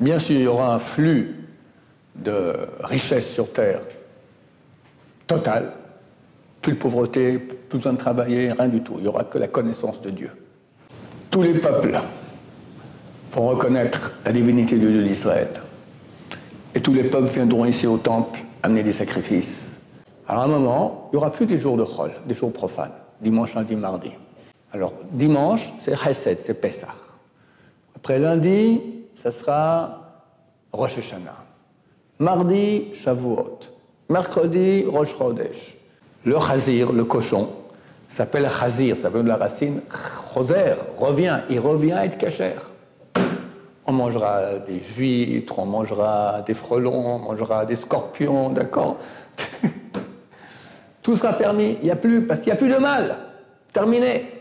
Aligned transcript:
Bien 0.00 0.18
sûr, 0.18 0.36
il 0.36 0.42
y 0.42 0.46
aura 0.46 0.74
un 0.74 0.78
flux 0.78 1.36
de 2.14 2.54
richesse 2.80 3.32
sur 3.32 3.52
Terre 3.52 3.80
total. 5.26 5.72
Plus 6.60 6.72
de 6.72 6.78
pauvreté, 6.78 7.38
plus 7.38 7.78
besoin 7.78 7.92
de 7.92 7.98
travailler, 7.98 8.52
rien 8.52 8.68
du 8.68 8.80
tout. 8.80 8.94
Il 8.96 9.02
n'y 9.02 9.08
aura 9.08 9.24
que 9.24 9.38
la 9.38 9.48
connaissance 9.48 10.00
de 10.02 10.10
Dieu. 10.10 10.30
Tous 11.30 11.42
les 11.42 11.54
peuples 11.54 11.98
vont 13.32 13.48
reconnaître 13.48 14.12
la 14.24 14.32
divinité 14.32 14.76
de 14.76 14.88
Dieu 14.88 15.04
d'Israël. 15.04 15.48
Et 16.74 16.80
tous 16.80 16.92
les 16.92 17.04
peuples 17.04 17.28
viendront 17.28 17.64
ici 17.64 17.86
au 17.86 17.98
temple 17.98 18.40
amener 18.62 18.82
des 18.82 18.92
sacrifices. 18.92 19.78
Alors 20.28 20.42
à 20.42 20.44
un 20.46 20.48
moment, 20.48 21.08
il 21.12 21.16
n'y 21.16 21.18
aura 21.18 21.30
plus 21.30 21.46
des 21.46 21.58
jours 21.58 21.76
de 21.76 21.84
Chol, 21.84 22.10
des 22.26 22.34
jours 22.34 22.52
profanes, 22.52 22.92
dimanche, 23.20 23.54
lundi, 23.54 23.76
mardi. 23.76 24.10
Alors 24.72 24.92
dimanche, 25.12 25.72
c'est 25.78 25.96
Chesed, 25.96 26.38
c'est 26.44 26.54
Pessah. 26.54 26.94
Après 27.94 28.18
lundi, 28.18 28.80
ça 29.16 29.30
sera 29.30 30.02
Rosh 30.72 30.98
Hashanah. 30.98 31.44
Mardi, 32.18 32.94
Shavuot. 32.94 33.58
Mercredi, 34.08 34.84
Rosh 34.84 35.16
Chodesh. 35.16 35.76
Le 36.24 36.38
chazir, 36.38 36.92
le 36.92 37.04
cochon, 37.04 37.48
s'appelle 38.08 38.48
chazir, 38.48 38.96
ça 38.96 39.08
veut 39.08 39.22
de 39.22 39.28
la 39.28 39.36
racine 39.36 39.80
choser, 40.32 40.74
revient, 40.98 41.40
il 41.50 41.60
revient 41.60 41.98
être 42.02 42.18
cachère. 42.18 42.70
On 43.86 43.92
mangera 43.92 44.58
des 44.66 44.82
huîtres, 44.96 45.58
on 45.58 45.66
mangera 45.66 46.42
des 46.42 46.54
frelons, 46.54 47.16
on 47.16 47.18
mangera 47.20 47.64
des 47.64 47.76
scorpions, 47.76 48.50
d'accord 48.50 48.96
Tout 51.02 51.16
sera 51.16 51.34
permis, 51.34 51.78
il 51.80 51.84
n'y 51.84 51.90
a 51.90 51.96
plus, 51.96 52.26
parce 52.26 52.40
qu'il 52.40 52.48
n'y 52.48 52.58
a 52.58 52.60
plus 52.60 52.68
de 52.68 52.78
mal. 52.78 53.16
Terminé. 53.72 54.35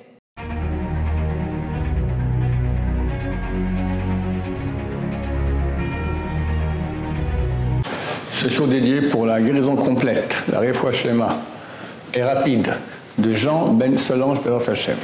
Show 8.50 8.68
dédié 8.68 9.02
pour 9.02 9.26
la 9.26 9.42
guérison 9.42 9.76
complète, 9.76 10.44
la 10.52 10.60
réfoua 10.60 10.92
schéma, 10.92 11.38
et 12.14 12.24
rapide 12.24 12.72
de 13.18 13.34
Jean 13.34 13.74
Ben 13.74 13.98
Solange 13.98 14.42
Ben 14.44 14.54
Hashem. 14.56 14.98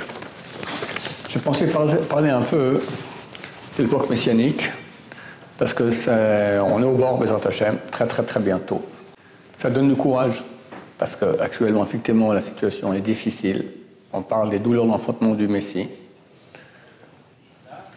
Je 1.28 1.40
pensais 1.40 1.66
parler 1.68 2.30
un 2.30 2.42
peu 2.42 2.82
de 3.78 3.84
l'époque 3.84 4.10
messianique, 4.10 4.70
parce 5.58 5.74
que 5.74 5.84
on 6.62 6.82
est 6.82 6.86
au 6.86 6.96
bord 6.96 7.18
Bezrat 7.18 7.42
Hashem 7.46 7.78
très 7.90 8.06
très 8.06 8.24
très 8.24 8.40
bientôt. 8.40 8.84
Ça 9.58 9.70
donne 9.70 9.90
du 9.90 9.96
courage, 9.96 10.44
parce 10.98 11.16
qu'actuellement, 11.16 11.84
effectivement, 11.84 12.34
la 12.34 12.42
situation 12.42 12.94
est 12.94 13.02
difficile. 13.02 13.66
On 14.14 14.22
parle 14.22 14.50
des 14.50 14.60
douleurs 14.60 14.86
d'enfantement 14.86 15.34
du 15.34 15.48
Messie. 15.48 15.88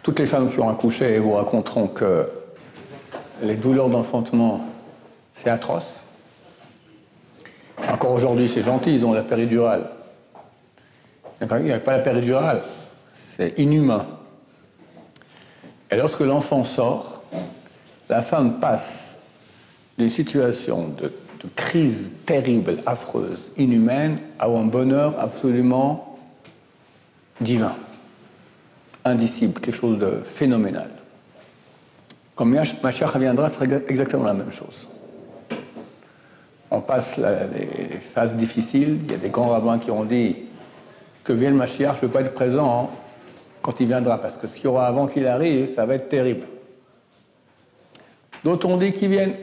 Toutes 0.01 0.19
les 0.19 0.25
femmes 0.25 0.49
qui 0.49 0.59
ont 0.59 0.69
accouché 0.69 1.19
vous 1.19 1.33
raconteront 1.33 1.87
que 1.87 2.27
les 3.43 3.55
douleurs 3.55 3.89
d'enfantement, 3.89 4.65
c'est 5.35 5.49
atroce. 5.49 5.85
Encore 7.89 8.13
aujourd'hui, 8.13 8.49
c'est 8.49 8.63
gentil, 8.63 8.95
ils 8.95 9.05
ont 9.05 9.13
la 9.13 9.21
péridurale. 9.21 9.89
Il 11.41 11.47
n'y 11.63 11.71
a 11.71 11.79
pas 11.79 11.97
la 11.97 12.03
péridurale, 12.03 12.61
c'est 13.35 13.53
inhumain. 13.59 14.07
Et 15.91 15.97
lorsque 15.97 16.21
l'enfant 16.21 16.63
sort, 16.63 17.23
la 18.09 18.21
femme 18.21 18.59
passe 18.59 19.17
d'une 19.97 20.09
situation 20.09 20.89
de, 20.89 21.11
crise 21.55 22.09
terrible, 22.25 22.77
affreuse, 22.87 23.51
inhumaine, 23.55 24.17
à 24.39 24.47
un 24.47 24.65
bonheur 24.65 25.19
absolument 25.19 26.17
divin, 27.39 27.75
indicible, 29.03 29.59
quelque 29.59 29.75
chose 29.75 29.99
de 29.99 30.23
phénoménal. 30.25 30.89
Quand 32.35 32.45
Mashiach 32.45 33.11
reviendra, 33.11 33.49
ce 33.49 33.55
sera 33.55 33.65
exactement 33.87 34.23
la 34.23 34.33
même 34.33 34.51
chose. 34.51 34.87
On 36.71 36.81
passe 36.81 37.17
les 37.17 37.99
phases 37.99 38.35
difficiles, 38.35 38.99
il 39.03 39.11
y 39.11 39.15
a 39.15 39.17
des 39.17 39.29
grands 39.29 39.49
rabbins 39.49 39.79
qui 39.79 39.91
ont 39.91 40.03
dit 40.03 40.35
que 41.23 41.33
vienne 41.33 41.55
Mashiach, 41.55 41.95
je 41.95 42.01
ne 42.01 42.07
veux 42.07 42.13
pas 42.13 42.21
être 42.21 42.33
présent, 42.33 42.91
quand 43.61 43.79
il 43.79 43.87
viendra, 43.87 44.19
parce 44.19 44.37
que 44.37 44.47
ce 44.47 44.55
qu'il 44.55 44.65
y 44.65 44.67
aura 44.67 44.87
avant 44.87 45.07
qu'il 45.07 45.25
arrive, 45.25 45.73
ça 45.73 45.85
va 45.85 45.95
être 45.95 46.09
terrible. 46.09 46.45
D'autres 48.43 48.67
ont 48.67 48.77
dit 48.77 48.93
qu'il 48.93 49.09
vienne, 49.09 49.33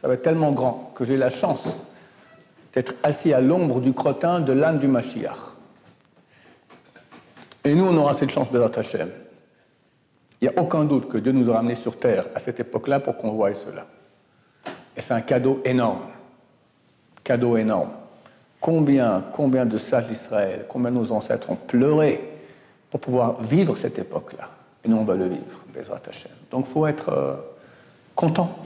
ça 0.00 0.06
va 0.06 0.14
être 0.14 0.22
tellement 0.22 0.52
grand 0.52 0.92
que 0.94 1.04
j'ai 1.04 1.16
la 1.16 1.30
chance 1.30 1.64
d'être 2.72 2.94
assis 3.02 3.32
à 3.32 3.40
l'ombre 3.40 3.80
du 3.80 3.92
crottin 3.92 4.40
de 4.40 4.52
l'âne 4.52 4.78
du 4.78 4.86
Mashiach. 4.86 5.56
Et 7.64 7.74
nous, 7.74 7.86
on 7.86 7.96
aura 7.96 8.14
cette 8.14 8.30
chance, 8.30 8.52
de 8.52 8.60
Hashem. 8.60 9.10
Il 10.40 10.48
n'y 10.48 10.54
a 10.54 10.60
aucun 10.60 10.84
doute 10.84 11.08
que 11.08 11.18
Dieu 11.18 11.32
nous 11.32 11.50
a 11.50 11.54
ramenés 11.54 11.74
sur 11.74 11.98
terre 11.98 12.26
à 12.34 12.38
cette 12.38 12.60
époque-là 12.60 13.00
pour 13.00 13.16
qu'on 13.16 13.32
voie 13.32 13.52
cela. 13.54 13.86
Et 14.96 15.00
c'est 15.00 15.14
un 15.14 15.22
cadeau 15.22 15.60
énorme. 15.64 16.02
Cadeau 17.26 17.56
énorme. 17.56 17.90
Combien, 18.60 19.24
combien 19.32 19.66
de 19.66 19.78
sages 19.78 20.06
d'Israël, 20.06 20.64
combien 20.68 20.92
de 20.92 20.96
nos 20.96 21.10
ancêtres 21.10 21.50
ont 21.50 21.56
pleuré 21.56 22.20
pour 22.88 23.00
pouvoir 23.00 23.42
vivre 23.42 23.76
cette 23.76 23.98
époque-là. 23.98 24.48
Et 24.84 24.88
nous, 24.88 24.96
on 24.96 25.04
va 25.04 25.16
le 25.16 25.26
vivre, 25.26 25.64
Bezrat 25.74 26.02
Hashem. 26.08 26.30
Donc 26.52 26.66
il 26.68 26.72
faut 26.72 26.86
être 26.86 27.08
euh, 27.08 27.34
content, 28.14 28.56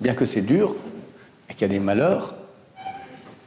bien 0.00 0.14
que 0.14 0.24
c'est 0.24 0.42
dur 0.42 0.76
et 1.50 1.54
qu'il 1.54 1.62
y 1.62 1.70
a 1.70 1.74
des 1.74 1.80
malheurs, 1.80 2.36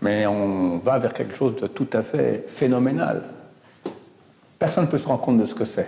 mais 0.02 0.28
on 0.28 0.80
va 0.80 0.98
vers 0.98 1.14
quelque 1.14 1.34
chose 1.34 1.56
de 1.56 1.68
tout 1.68 1.88
à 1.94 2.04
fait 2.04 2.44
phénoménal. 2.50 3.24
Personne 4.60 4.88
ne 4.88 4.90
peut 4.90 4.98
se 4.98 5.08
rendre 5.08 5.22
compte 5.22 5.38
de 5.38 5.46
ce 5.46 5.56
que 5.56 5.64
c'est. 5.64 5.88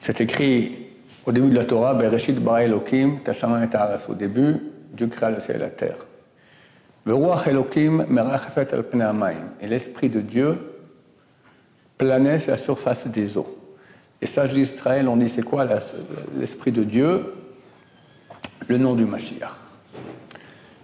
C'est 0.00 0.20
écrit 0.20 0.86
au 1.26 1.32
début 1.32 1.50
de 1.50 1.56
la 1.56 1.64
Torah, 1.64 1.94
Bereshit 1.94 2.38
bara 2.38 2.62
Elohim, 2.62 3.18
et 3.26 4.08
Au 4.08 4.14
début, 4.14 4.60
Dieu 4.92 5.06
créa 5.06 5.30
le 5.30 5.40
ciel 5.40 5.56
et 5.56 5.60
la 5.60 5.70
terre. 5.70 5.96
Et 9.60 9.66
l'esprit 9.66 10.08
de 10.08 10.20
Dieu 10.20 10.58
planait 11.96 12.38
sur 12.38 12.50
la 12.50 12.56
surface 12.56 13.06
des 13.06 13.36
eaux. 13.38 13.56
Les 14.20 14.26
sages 14.26 14.52
d'Israël 14.52 15.08
ont 15.08 15.16
dit 15.16 15.28
c'est 15.28 15.42
quoi 15.42 15.66
l'Esprit 16.38 16.72
de 16.72 16.84
Dieu? 16.84 17.34
Le 18.68 18.76
nom 18.76 18.94
du 18.94 19.06
Mashiach. 19.06 19.50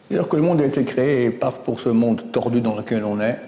C'est-à-dire 0.09 0.29
que 0.29 0.37
le 0.37 0.43
monde 0.43 0.61
a 0.63 0.65
été 0.65 0.85
créé 0.85 1.31
pas 1.31 1.51
pour 1.51 1.81
ce 1.81 1.89
monde 1.91 2.33
tordu 2.33 2.61
dans 2.61 2.77
lequel 2.77 3.05
on 3.05 3.21
est, 3.21 3.39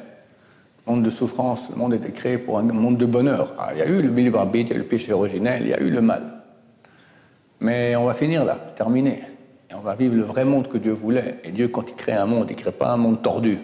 monde 0.88 1.02
de 1.02 1.10
souffrance, 1.10 1.68
le 1.70 1.76
monde 1.76 1.92
a 1.92 1.96
été 1.96 2.10
créé 2.12 2.38
pour 2.38 2.58
un 2.58 2.62
monde 2.62 2.96
de 2.96 3.06
bonheur. 3.06 3.54
Ah, 3.58 3.70
il 3.74 3.78
y 3.78 3.82
a 3.82 3.86
eu 3.86 4.02
le 4.02 4.08
libre 4.08 4.48
il 4.54 4.68
y 4.68 4.72
a 4.72 4.74
eu 4.74 4.78
le 4.78 4.84
péché 4.84 5.12
originel, 5.12 5.62
il 5.62 5.68
y 5.68 5.74
a 5.74 5.80
eu 5.80 5.90
le 5.90 6.00
mal. 6.00 6.22
Mais 7.60 7.94
on 7.96 8.04
va 8.06 8.14
finir 8.14 8.44
là, 8.44 8.58
terminé. 8.76 9.22
Et 9.70 9.74
on 9.74 9.80
va 9.80 9.94
vivre 9.94 10.14
le 10.14 10.22
vrai 10.22 10.44
monde 10.44 10.68
que 10.68 10.78
Dieu 10.78 10.92
voulait. 10.92 11.40
Et 11.44 11.50
Dieu, 11.50 11.68
quand 11.68 11.88
il 11.88 11.94
crée 11.94 12.12
un 12.12 12.26
monde, 12.26 12.46
il 12.50 12.56
ne 12.56 12.60
crée 12.60 12.72
pas 12.72 12.90
un 12.90 12.96
monde 12.96 13.22
tordu. 13.22 13.58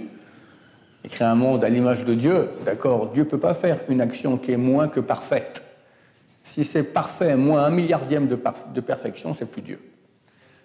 Il 1.05 1.11
crée 1.11 1.25
un 1.25 1.35
monde 1.35 1.65
à 1.65 1.69
l'image 1.69 2.05
de 2.05 2.15
Dieu, 2.15 2.49
d'accord 2.65 3.09
Dieu 3.09 3.25
ne 3.25 3.29
peut 3.29 3.39
pas 3.39 3.53
faire 3.53 3.81
une 3.89 4.01
action 4.01 4.39
qui 4.39 4.53
est 4.53 4.57
moins 4.57 4.89
que 4.89 5.01
parfaite. 5.01 5.63
Si 6.45 6.65
c'est 6.65 6.83
parfait, 6.83 7.37
moins 7.37 7.65
un 7.65 7.71
milliardième 7.71 8.27
de, 8.27 8.81
perfection, 8.81 9.35
c'est 9.35 9.45
plus 9.45 9.63
Dieu. 9.63 9.81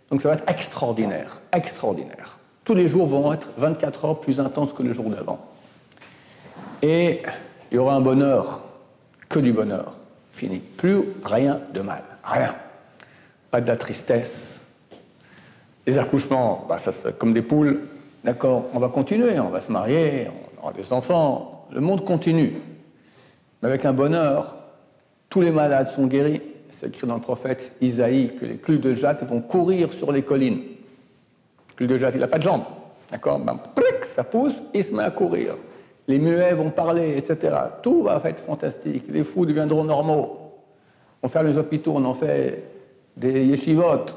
Donc 0.10 0.22
ça 0.22 0.30
va 0.30 0.36
être 0.36 0.50
extraordinaire, 0.50 1.42
extraordinaire. 1.54 2.38
Tous 2.64 2.74
les 2.74 2.88
jours 2.88 3.08
vont 3.08 3.34
être 3.34 3.50
24 3.58 4.06
heures 4.06 4.20
plus 4.20 4.40
intenses 4.40 4.74
que 4.74 4.84
le 4.84 4.94
jour 4.94 5.10
d'avant. 5.10 5.46
Et 6.82 7.22
il 7.72 7.76
y 7.76 7.78
aura 7.78 7.96
un 7.96 8.02
bonheur, 8.02 8.64
que 9.28 9.40
du 9.40 9.52
bonheur, 9.52 9.94
fini. 10.32 10.60
Plus 10.60 11.04
rien 11.24 11.60
de 11.74 11.82
mal, 11.82 12.04
rien. 12.24 12.56
Pas 13.52 13.62
de 13.62 13.68
la 13.68 13.76
tristesse. 13.76 14.59
Les 15.90 15.98
accouchements, 15.98 16.68
bah, 16.70 16.78
comme 17.18 17.34
des 17.34 17.42
poules, 17.42 17.80
D'accord, 18.24 18.66
on 18.76 18.80
va 18.80 18.90
continuer, 18.90 19.40
on 19.40 19.50
va 19.50 19.60
se 19.60 19.72
marier, 19.72 20.28
on 20.30 20.62
aura 20.62 20.72
des 20.72 20.94
enfants, 20.94 21.66
le 21.72 21.82
monde 21.82 22.06
continue. 22.06 22.54
Mais 23.60 23.70
avec 23.70 23.86
un 23.86 23.94
bonheur, 23.94 24.56
tous 25.32 25.42
les 25.42 25.50
malades 25.50 25.88
sont 25.88 26.06
guéris. 26.06 26.44
C'est 26.70 26.90
écrit 26.90 27.08
dans 27.08 27.16
le 27.16 27.22
prophète 27.22 27.72
Isaïe 27.82 28.36
que 28.40 28.46
les 28.46 28.58
culs 28.58 28.80
de 28.80 28.94
jatte 28.94 29.24
vont 29.24 29.42
courir 29.42 29.92
sur 29.92 30.12
les 30.12 30.22
collines. 30.22 30.60
Le 30.60 31.76
cul 31.76 31.88
de 31.88 31.98
jatte, 31.98 32.14
il 32.14 32.20
n'a 32.20 32.28
pas 32.28 32.38
de 32.38 32.44
jambes. 32.44 32.66
D'accord 33.10 33.40
ben, 33.40 33.60
Ça 34.14 34.24
pousse, 34.24 34.54
il 34.76 34.84
se 34.84 34.94
met 34.94 35.04
à 35.04 35.10
courir. 35.10 35.56
Les 36.08 36.20
muets 36.20 36.54
vont 36.54 36.70
parler, 36.70 37.18
etc. 37.18 37.56
Tout 37.82 38.04
va 38.04 38.22
être 38.26 38.44
fantastique. 38.44 39.06
Les 39.10 39.24
fous 39.24 39.48
deviendront 39.48 39.86
normaux. 39.86 40.38
On 41.24 41.28
fait 41.30 41.42
les 41.42 41.58
hôpitaux, 41.58 41.94
on 41.96 42.06
en 42.06 42.14
fait 42.14 42.64
des 43.18 43.46
yeshivotes, 43.46 44.16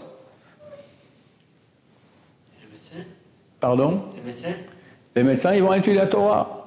Pardon 3.62 4.02
Les 4.16 4.22
médecins 4.22 4.56
Les 5.14 5.22
médecins, 5.22 5.54
ils 5.54 5.62
vont 5.62 5.72
étudier 5.72 6.00
la 6.00 6.08
Torah. 6.08 6.66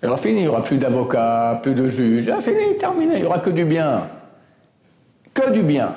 Il 0.00 0.08
aura 0.08 0.16
fini, 0.16 0.38
il 0.38 0.42
n'y 0.42 0.48
aura 0.48 0.62
plus 0.62 0.78
d'avocats, 0.78 1.58
plus 1.64 1.74
de 1.74 1.88
juges. 1.88 2.26
Il 2.26 2.42
fini, 2.42 2.78
terminé, 2.78 3.16
il 3.16 3.20
n'y 3.22 3.26
aura 3.26 3.40
que 3.40 3.50
du 3.50 3.64
bien. 3.64 4.08
Que 5.34 5.50
du 5.50 5.62
bien. 5.62 5.96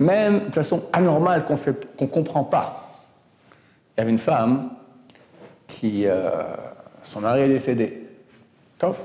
Même 0.00 0.48
de 0.48 0.54
façon 0.54 0.82
anormale 0.92 1.44
qu'on 1.44 1.54
ne 2.00 2.06
comprend 2.08 2.42
pas. 2.42 3.04
Il 3.96 4.00
y 4.00 4.02
avait 4.02 4.10
une 4.10 4.18
femme 4.18 4.70
qui. 5.68 6.04
Euh, 6.04 6.42
son 7.04 7.20
mari 7.20 7.42
est 7.42 7.48
décédé. 7.48 8.08
Tof. 8.76 9.00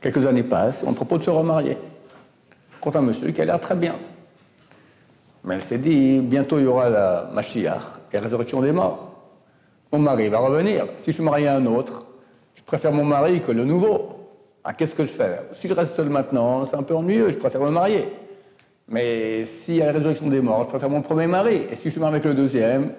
Quelques 0.00 0.26
années 0.26 0.42
passent, 0.42 0.82
on 0.86 0.94
propose 0.94 1.18
de 1.18 1.24
se 1.24 1.30
remarier. 1.30 1.76
Contre 2.80 2.96
un 2.96 3.02
monsieur 3.02 3.30
qui 3.30 3.42
a 3.42 3.44
l'air 3.44 3.60
très 3.60 3.74
bien. 3.74 3.96
Mais 5.44 5.54
elle 5.54 5.62
s'est 5.62 5.78
dit, 5.78 6.20
bientôt 6.20 6.58
il 6.58 6.64
y 6.64 6.66
aura 6.66 6.88
la 6.90 7.30
Mashiach 7.32 7.82
et 8.12 8.16
la 8.16 8.22
résurrection 8.22 8.60
des 8.60 8.72
morts. 8.72 9.10
Mon 9.92 9.98
mari 9.98 10.28
va 10.28 10.38
revenir. 10.38 10.86
Si 11.02 11.12
je 11.12 11.22
marie 11.22 11.46
à 11.46 11.56
un 11.56 11.66
autre, 11.66 12.04
je 12.54 12.62
préfère 12.62 12.92
mon 12.92 13.04
mari 13.04 13.40
que 13.40 13.52
le 13.52 13.64
nouveau. 13.64 14.16
Ah, 14.62 14.74
qu'est-ce 14.74 14.94
que 14.94 15.04
je 15.04 15.10
fais? 15.10 15.40
Si 15.58 15.66
je 15.66 15.74
reste 15.74 15.96
seul 15.96 16.10
maintenant, 16.10 16.66
c'est 16.66 16.76
un 16.76 16.82
peu 16.82 16.94
ennuyeux, 16.94 17.30
je 17.30 17.38
préfère 17.38 17.62
me 17.62 17.70
marier. 17.70 18.08
Mais 18.88 19.46
s'il 19.46 19.76
y 19.76 19.82
a 19.82 19.86
la 19.86 19.92
résurrection 19.92 20.28
des 20.28 20.40
morts, 20.40 20.64
je 20.64 20.68
préfère 20.68 20.90
mon 20.90 21.00
premier 21.00 21.26
mari. 21.26 21.62
Et 21.70 21.76
si 21.76 21.84
je 21.84 21.90
suis 21.90 22.00
marié 22.00 22.16
avec 22.16 22.24
le 22.24 22.34
deuxième, 22.34 22.92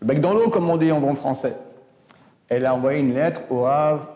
le 0.00 0.06
bec 0.06 0.20
dans 0.20 0.32
l'eau, 0.32 0.48
comme 0.48 0.70
on 0.70 0.76
dit 0.76 0.90
en 0.90 1.00
bon 1.00 1.14
français. 1.14 1.54
Elle 2.48 2.66
a 2.66 2.74
envoyé 2.74 3.00
une 3.00 3.14
lettre 3.14 3.42
au 3.50 3.62
Rav 3.62 4.06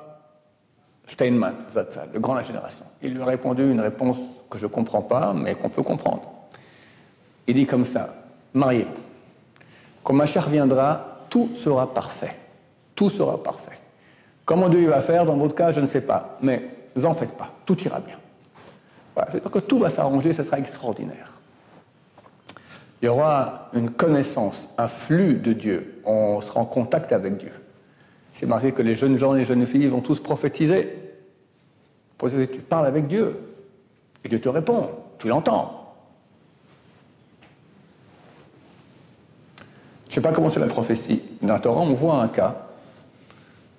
Steinman, 1.07 1.55
Zatzal, 1.71 2.09
le 2.13 2.21
grand 2.21 2.33
de 2.35 2.39
la 2.39 2.45
génération. 2.45 2.85
Il 3.03 3.15
lui 3.15 3.23
a 3.23 3.27
répondu 3.27 3.71
une 3.71 3.81
réponse 3.81 4.17
que 4.49 4.59
je 4.59 4.67
ne 4.67 4.71
comprends 4.71 5.03
pas, 5.03 5.35
mais 5.35 5.55
qu'on 5.55 5.69
peut 5.69 5.83
comprendre. 5.83 6.34
Il 7.47 7.55
dit 7.55 7.67
comme 7.67 7.85
ça, 7.85 8.15
mariez-vous. 8.53 8.91
Quand 10.03 10.15
ma 10.15 10.27
chère 10.27 10.49
viendra, 10.49 11.27
tout 11.31 11.51
sera 11.55 11.93
parfait. 11.93 12.37
Tout 12.95 13.11
sera 13.11 13.43
parfait. 13.43 13.79
Comment 14.45 14.69
Dieu 14.69 14.89
va 14.89 15.01
faire 15.01 15.25
dans 15.25 15.37
votre 15.37 15.55
cas, 15.55 15.73
je 15.73 15.81
ne 15.81 15.87
sais 15.87 16.03
pas. 16.03 16.39
Mais 16.43 16.63
ne 16.95 17.01
vous 17.01 17.07
en 17.07 17.15
faites 17.15 17.33
pas, 17.33 17.51
tout 17.65 17.79
ira 17.81 18.01
bien. 18.01 18.17
Voilà, 19.15 19.31
tout 19.67 19.79
va 19.79 19.91
s'arranger, 19.91 20.33
ce 20.33 20.43
sera 20.43 20.59
extraordinaire. 20.59 21.33
Il 23.01 23.07
y 23.07 23.09
aura 23.09 23.69
une 23.75 23.91
connaissance, 23.91 24.69
un 24.79 24.89
flux 24.89 25.35
de 25.35 25.53
Dieu. 25.53 26.01
On 26.05 26.41
sera 26.41 26.61
en 26.61 26.65
contact 26.65 27.13
avec 27.13 27.37
Dieu. 27.37 27.53
C'est 28.35 28.47
marqué 28.47 28.73
que 28.73 28.83
les 28.83 28.97
jeunes 28.97 29.19
gens 29.19 29.35
et 29.35 29.39
les 29.39 29.45
jeunes 29.45 29.67
filles 29.67 29.87
vont 29.87 30.01
tous 30.01 30.21
prophétiser. 30.21 30.97
Tu 32.19 32.61
parles 32.69 32.87
avec 32.87 33.07
Dieu. 33.07 33.39
Et 34.25 34.29
Dieu 34.29 34.41
te 34.41 34.49
répond. 34.49 34.91
Tu 35.19 35.29
l'entends. 35.29 35.84
Je 40.15 40.21
ne 40.21 40.23
sais 40.23 40.29
pas 40.29 40.33
comment 40.37 40.49
c'est 40.49 40.61
la 40.61 40.67
prophétie. 40.67 41.23
Dans 41.43 41.59
Torah, 41.59 41.81
on 41.81 41.93
voit 41.93 42.23
un 42.23 42.29
cas 42.29 42.69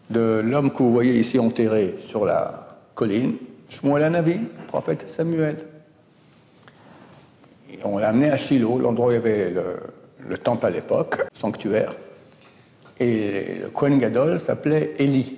de 0.09 0.41
l'homme 0.43 0.69
que 0.69 0.79
vous 0.79 0.91
voyez 0.91 1.17
ici 1.17 1.39
enterré 1.39 1.95
sur 1.97 2.25
la 2.25 2.67
colline, 2.93 3.35
Shmuel 3.69 4.03
Anavi, 4.03 4.41
prophète 4.67 5.09
Samuel. 5.09 5.55
on 7.85 7.99
l'a 7.99 8.09
amené 8.09 8.31
à 8.31 8.35
Shiloh, 8.35 8.79
l'endroit 8.79 9.07
où 9.07 9.11
il 9.11 9.13
y 9.13 9.17
avait 9.17 9.49
le, 10.27 10.37
temple 10.37 10.65
à 10.65 10.71
l'époque, 10.71 11.21
sanctuaire. 11.31 11.95
Et 12.99 13.59
le 13.61 13.69
Kohen 13.69 13.97
Gadol 13.97 14.37
s'appelait 14.37 14.95
Élie. 14.99 15.37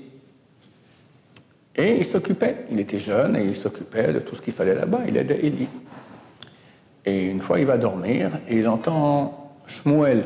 Et 1.75 1.97
il 1.97 2.05
s'occupait, 2.05 2.65
il 2.71 2.79
était 2.79 2.97
jeune 2.97 3.35
et 3.35 3.43
il 3.43 3.55
s'occupait 3.55 4.13
de 4.13 4.19
tout 4.19 4.35
ce 4.35 4.41
qu'il 4.41 4.53
fallait 4.53 4.73
là-bas, 4.73 5.01
il 5.07 5.15
aidait 5.15 5.45
Élie. 5.45 5.69
Et 7.05 7.25
une 7.25 7.41
fois, 7.41 7.59
il 7.59 7.67
va 7.67 7.77
dormir 7.77 8.31
et 8.49 8.57
il 8.57 8.67
entend 8.67 9.53
Shmuel 9.67 10.23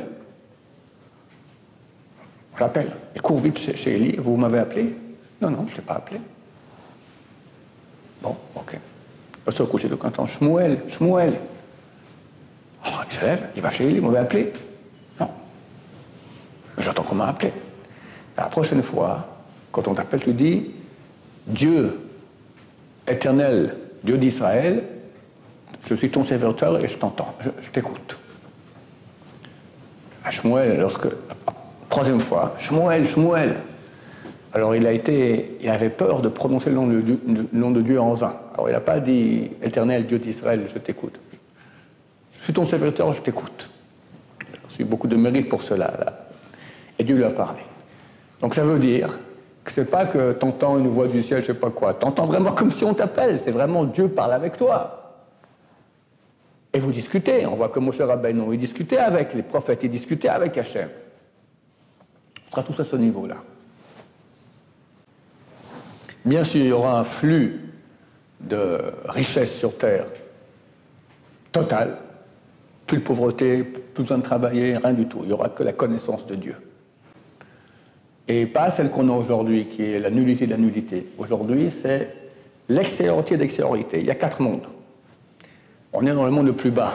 l'appelle. 2.61 2.91
Il 3.15 3.21
court 3.21 3.39
vite 3.39 3.59
chez, 3.59 3.75
chez 3.75 4.15
Vous 4.17 4.37
m'avez 4.37 4.59
appelé 4.59 4.95
Non, 5.41 5.49
non, 5.49 5.65
je 5.67 5.71
ne 5.71 5.75
t'ai 5.77 5.81
pas 5.81 5.95
appelé. 5.95 6.19
Bon, 8.21 8.35
ok. 8.55 8.77
Il 9.47 9.53
se 9.53 9.63
coucher 9.63 9.89
de 9.89 9.95
canton. 9.95 10.27
Shmuel, 10.27 10.83
Shmuel. 10.87 11.33
Oh, 12.85 12.89
il 13.05 13.13
se 13.13 13.21
lève, 13.21 13.49
il 13.55 13.61
va 13.61 13.69
chez 13.69 13.85
Élie, 13.85 13.99
vous 13.99 14.07
m'avez 14.07 14.19
appelé 14.19 14.53
Non. 15.19 15.29
J'entends 16.77 17.03
qu'on 17.03 17.15
m'a 17.15 17.27
appelé. 17.27 17.53
La 18.37 18.43
prochaine 18.45 18.81
fois, 18.81 19.27
quand 19.71 19.87
on 19.87 19.93
t'appelle, 19.93 20.21
tu 20.21 20.33
dis 20.33 20.71
Dieu 21.45 21.99
éternel, 23.07 23.75
Dieu 24.03 24.17
d'Israël, 24.17 24.83
je 25.87 25.95
suis 25.95 26.09
ton 26.09 26.23
serviteur 26.23 26.83
et 26.83 26.87
je 26.87 26.97
t'entends, 26.97 27.35
je, 27.61 27.69
t'écoute. 27.69 28.17
À 30.23 30.31
Shmuel, 30.31 30.79
lorsque 30.79 31.07
Troisième 31.91 32.21
fois, 32.21 32.55
Shmuel, 32.57 33.05
Shmuel. 33.05 33.57
Alors 34.53 34.73
il 34.73 34.87
avait 34.87 35.89
peur 35.89 36.21
de 36.21 36.29
prononcer 36.29 36.69
le 36.69 36.77
nom 36.77 37.71
de, 37.71 37.81
Dieu 37.81 37.99
en 37.99 38.13
vain. 38.13 38.33
Alors 38.53 38.69
il 38.69 38.71
n'a 38.71 38.79
pas 38.79 39.01
dit 39.01 39.51
Éternel 39.61 40.07
Dieu 40.07 40.17
d'Israël, 40.17 40.63
je 40.73 40.79
t'écoute. 40.79 41.19
Je 42.31 42.43
suis 42.45 42.53
ton 42.53 42.65
serviteur, 42.65 43.11
je 43.11 43.21
t'écoute. 43.21 43.69
J'ai 44.77 44.85
beaucoup 44.85 45.07
de 45.07 45.17
mérite 45.17 45.49
pour 45.49 45.61
cela. 45.61 45.91
Et 46.97 47.03
Dieu 47.03 47.17
lui 47.17 47.25
a 47.25 47.29
parlé. 47.29 47.59
Donc 48.39 48.55
ça 48.55 48.63
veut 48.63 48.79
dire 48.79 49.19
que 49.65 49.73
c'est 49.73 49.83
pas 49.83 50.05
que 50.05 50.31
tu 50.31 50.45
entends 50.45 50.79
une 50.79 50.87
voix 50.87 51.07
du 51.07 51.21
ciel, 51.21 51.41
je 51.41 51.47
sais 51.47 51.53
pas 51.53 51.71
quoi. 51.71 51.93
Tu 51.95 52.05
entends 52.05 52.25
vraiment 52.25 52.53
comme 52.53 52.71
si 52.71 52.85
on 52.85 52.93
t'appelle. 52.93 53.37
C'est 53.37 53.51
vraiment 53.51 53.83
Dieu 53.83 54.07
parle 54.07 54.31
avec 54.31 54.55
toi. 54.55 55.17
Et 56.73 56.79
vous 56.79 56.91
discutez. 56.91 57.45
On 57.45 57.55
voit 57.55 57.67
que 57.67 57.79
Moshe 57.79 57.99
Rabbeinu, 57.99 58.43
il 58.53 58.59
discutait 58.59 58.97
avec 58.97 59.33
les 59.33 59.43
prophètes, 59.43 59.83
il 59.83 59.89
discutait 59.89 60.29
avec 60.29 60.57
Hachem 60.57 60.87
sera 62.51 62.63
tout 62.63 62.79
à 62.79 62.85
ce 62.85 62.95
niveau-là. 62.95 63.37
Bien 66.25 66.43
sûr, 66.43 66.61
il 66.61 66.67
y 66.67 66.71
aura 66.71 66.99
un 66.99 67.03
flux 67.03 67.61
de 68.39 68.77
richesse 69.05 69.57
sur 69.57 69.77
Terre 69.77 70.05
total. 71.51 71.97
Plus 72.85 72.97
de 72.97 73.03
pauvreté, 73.03 73.63
plus 73.63 74.03
besoin 74.03 74.17
de 74.17 74.23
travailler, 74.23 74.77
rien 74.77 74.93
du 74.93 75.05
tout. 75.07 75.19
Il 75.21 75.27
n'y 75.27 75.33
aura 75.33 75.49
que 75.49 75.63
la 75.63 75.73
connaissance 75.73 76.25
de 76.27 76.35
Dieu. 76.35 76.55
Et 78.27 78.45
pas 78.45 78.69
celle 78.71 78.89
qu'on 78.89 79.09
a 79.09 79.13
aujourd'hui, 79.13 79.67
qui 79.67 79.83
est 79.83 79.99
la 79.99 80.09
nullité 80.09 80.45
de 80.45 80.51
la 80.51 80.57
nullité. 80.57 81.07
Aujourd'hui, 81.17 81.71
c'est 81.81 82.13
l'extériorité 82.69 83.37
d'extériorité. 83.37 83.99
Il 83.99 84.05
y 84.05 84.11
a 84.11 84.15
quatre 84.15 84.41
mondes. 84.41 84.67
On 85.93 86.05
est 86.05 86.13
dans 86.13 86.25
le 86.25 86.31
monde 86.31 86.47
le 86.47 86.53
plus 86.53 86.71
bas, 86.71 86.93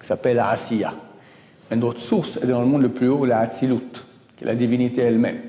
qui 0.00 0.06
s'appelle 0.06 0.36
la 0.36 0.50
Asiya. 0.50 0.94
Mais 1.70 1.76
notre 1.76 2.00
source 2.00 2.36
est 2.36 2.46
dans 2.46 2.60
le 2.60 2.66
monde 2.66 2.82
le 2.82 2.90
plus 2.90 3.08
haut, 3.08 3.24
la 3.24 3.40
Hatzilut 3.40 4.04
qui 4.38 4.44
est 4.44 4.46
la 4.46 4.54
divinité 4.54 5.02
elle-même. 5.02 5.40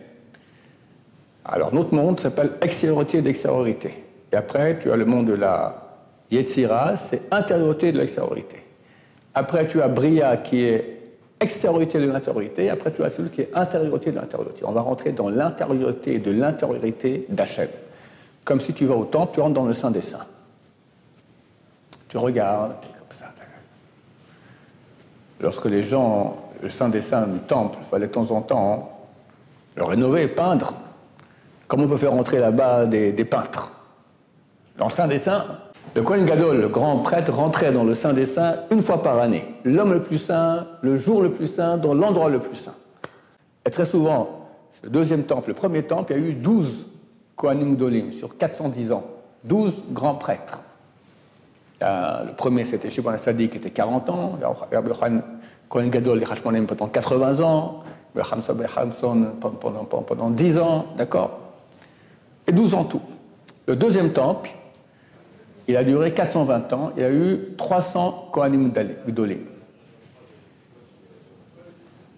Alors 1.46 1.74
notre 1.74 1.94
monde 1.94 2.20
s'appelle 2.20 2.54
extériorité 2.62 3.22
d'extériorité. 3.22 4.04
Et 4.34 4.36
après, 4.36 4.80
tu 4.80 4.92
as 4.92 4.96
le 4.96 5.06
monde 5.06 5.28
de 5.28 5.34
la 5.34 5.90
Yetzira, 6.32 6.96
c'est 6.98 7.22
intériorité 7.32 7.92
de 7.92 8.00
l'extériorité. 8.00 8.58
Après, 9.34 9.68
tu 9.68 9.82
as 9.82 9.88
Bria, 9.88 10.38
qui 10.38 10.64
est 10.64 11.00
extériorité 11.40 12.00
de 12.00 12.06
l'intériorité. 12.12 12.70
Après, 12.70 12.92
tu 12.92 13.04
as 13.04 13.10
celui 13.12 13.30
qui 13.30 13.42
est 13.42 13.56
intériorité 13.56 14.12
de 14.12 14.18
l'intériorité. 14.18 14.62
On 14.66 14.72
va 14.72 14.82
rentrer 14.82 15.12
dans 15.12 15.30
l'intériorité 15.30 16.20
de 16.20 16.32
l'intériorité 16.32 17.26
d'Hachem. 17.30 17.70
Comme 18.44 18.60
si 18.60 18.74
tu 18.74 18.86
vas 18.86 18.96
au 18.96 19.06
temple, 19.06 19.36
tu 19.36 19.40
rentres 19.40 19.54
dans 19.54 19.66
le 19.66 19.74
Saint 19.74 19.92
des 19.92 20.02
Saints. 20.02 20.26
Tu 22.10 22.18
regardes, 22.18 22.74
comme 22.82 23.18
ça. 23.18 23.28
Lorsque 25.40 25.66
les 25.66 25.84
gens 25.84 26.49
le 26.62 26.70
Saint 26.70 26.90
des 26.90 27.02
Saints 27.02 27.28
du 27.28 27.40
temple, 27.40 27.78
il 27.82 27.86
fallait 27.86 28.08
de 28.08 28.12
temps 28.12 28.32
en 28.32 28.42
temps 28.42 29.00
le 29.76 29.84
rénover, 29.84 30.28
peindre. 30.28 30.74
Comment 31.68 31.86
on 31.86 31.88
peut 31.88 31.98
faire 31.98 32.14
entrer 32.14 32.40
là-bas 32.40 32.86
des, 32.86 33.26
peintres 33.26 33.72
Dans 34.78 34.88
le 34.88 34.92
Saint 34.92 35.08
des 35.08 35.20
Saints, 35.20 35.46
le 35.96 36.02
Kohen 36.02 36.26
Gadol, 36.26 36.60
le 36.60 36.68
grand 36.68 37.00
prêtre, 37.00 37.34
rentrait 37.34 37.72
dans 37.72 37.84
le 37.84 37.94
Saint 37.94 38.14
des 38.14 38.26
Saints 38.26 38.58
une 38.72 38.82
fois 38.82 39.02
par 39.02 39.20
année. 39.20 39.46
L'homme 39.64 39.94
le 39.94 40.02
plus 40.02 40.18
saint, 40.18 40.68
le 40.82 40.98
jour 40.98 41.22
le 41.22 41.32
plus 41.32 41.48
saint, 41.48 41.78
dans 41.78 41.94
l'endroit 41.94 42.30
le 42.30 42.40
plus 42.40 42.56
saint. 42.56 42.74
Et 43.66 43.70
très 43.70 43.86
souvent, 43.86 44.48
le 44.84 44.90
deuxième 44.90 45.24
temple, 45.24 45.50
le 45.50 45.54
premier 45.54 45.84
temple, 45.84 46.14
il 46.14 46.22
y 46.22 46.26
a 46.26 46.28
eu 46.30 46.34
12 46.34 46.88
Kohanim 47.36 47.76
Gdolim 47.76 48.12
sur 48.12 48.38
410 48.38 48.92
ans. 48.92 49.04
12 49.46 49.74
grands 49.92 50.16
prêtres. 50.16 50.60
le 51.82 52.34
premier, 52.36 52.66
c'était 52.66 52.90
Shimon 52.90 53.18
Sadi, 53.18 53.48
qui 53.48 53.58
était 53.58 53.70
40 53.70 54.10
ans. 54.10 54.38
Kohen 55.70 55.90
Gadol, 55.90 56.24
Hashmonim 56.24 56.66
pendant 56.66 56.88
80 56.88 57.40
ans, 57.42 57.84
Hamza 58.18 58.54
Hamson 58.76 59.28
pendant, 59.40 59.86
pendant 59.86 60.30
10 60.32 60.58
ans, 60.58 60.88
d'accord? 60.98 61.40
Et 62.48 62.52
12 62.52 62.74
ans 62.74 62.84
tout. 62.84 63.02
Le 63.68 63.76
deuxième 63.76 64.12
temple, 64.12 64.50
il 65.68 65.78
a 65.78 65.84
duré 65.84 66.14
420 66.14 66.74
ans, 66.74 66.92
il 66.98 67.04
y 67.04 67.06
a 67.06 67.12
eu 67.12 67.54
300 67.56 68.30
Kohanim 68.32 68.72
Gdolim. 69.08 69.46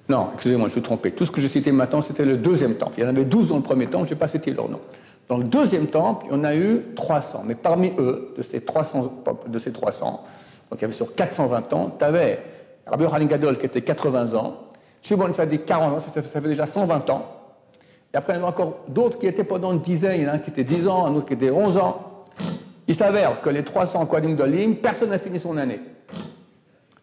Non, 0.07 0.29
excusez-moi, 0.33 0.67
je 0.69 0.73
suis 0.73 0.81
trompé. 0.81 1.11
Tout 1.11 1.25
ce 1.25 1.31
que 1.31 1.41
je 1.41 1.47
citais 1.47 1.71
maintenant, 1.71 2.01
c'était 2.01 2.25
le 2.25 2.37
deuxième 2.37 2.75
temple. 2.75 2.95
Il 2.97 3.03
y 3.03 3.05
en 3.05 3.09
avait 3.09 3.25
12 3.25 3.49
dans 3.49 3.57
le 3.57 3.61
premier 3.61 3.87
temple, 3.87 4.07
je 4.07 4.13
n'ai 4.13 4.19
pas 4.19 4.27
cité 4.27 4.51
leur 4.51 4.69
nom. 4.69 4.79
Dans 5.27 5.37
le 5.37 5.43
deuxième 5.43 5.87
temple, 5.87 6.25
il 6.29 6.35
y 6.35 6.39
en 6.39 6.43
a 6.43 6.55
eu 6.55 6.81
300. 6.95 7.43
Mais 7.45 7.55
parmi 7.55 7.91
eux, 7.97 8.33
de 8.37 8.41
ces 8.41 8.61
300, 8.61 9.23
de 9.47 9.59
ces 9.59 9.71
300 9.71 10.23
donc 10.69 10.79
il 10.79 10.83
y 10.83 10.85
avait 10.85 10.93
sur 10.93 11.13
420 11.13 11.73
ans, 11.73 11.95
tu 11.99 12.05
avais 12.05 12.39
Rabbi 12.87 13.03
Yochanan 13.03 13.55
qui 13.55 13.65
était 13.65 13.81
80 13.81 14.33
ans, 14.33 14.55
Shimon 15.01 15.33
Sadi 15.33 15.59
40 15.59 15.93
ans, 15.93 15.99
ça, 15.99 16.21
fait 16.21 16.41
déjà 16.41 16.65
120 16.65 17.09
ans. 17.09 17.25
Et 18.13 18.17
après, 18.17 18.33
il 18.33 18.39
y 18.39 18.41
en 18.41 18.45
a 18.45 18.49
encore 18.49 18.79
d'autres 18.87 19.17
qui 19.17 19.27
étaient 19.27 19.43
pendant 19.43 19.71
une 19.71 19.81
dizaine, 19.81 20.19
il 20.19 20.23
y 20.23 20.27
en 20.27 20.31
a 20.31 20.33
un 20.33 20.39
qui 20.39 20.49
était 20.49 20.63
10 20.63 20.87
ans, 20.87 21.05
un 21.05 21.15
autre 21.15 21.27
qui 21.27 21.33
était 21.33 21.49
11 21.49 21.77
ans. 21.77 22.23
Il 22.87 22.95
s'avère 22.95 23.41
que 23.41 23.49
les 23.49 23.63
300 23.63 24.05
Kohanim 24.05 24.35
Dolim, 24.35 24.75
personne 24.75 25.09
n'a 25.09 25.17
fini 25.17 25.39
son 25.39 25.57
année. 25.57 25.79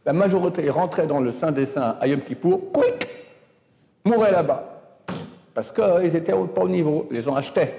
La 0.05 0.13
majorité 0.13 0.69
rentrait 0.71 1.07
dans 1.07 1.21
le 1.21 1.33
Saint 1.33 1.53
des 1.53 1.65
Saints 1.65 1.97
à 2.01 2.07
Yom 2.07 2.21
Kippour, 2.21 2.73
quick, 2.73 3.09
mourait 4.05 4.33
là-bas. 4.33 4.81
Parce 5.55 5.73
qu'ils 5.73 6.13
n'étaient 6.13 6.33
pas 6.33 6.63
au 6.63 6.69
niveau, 6.69 7.09
les 7.11 7.21
gens 7.21 7.35
achetaient. 7.35 7.75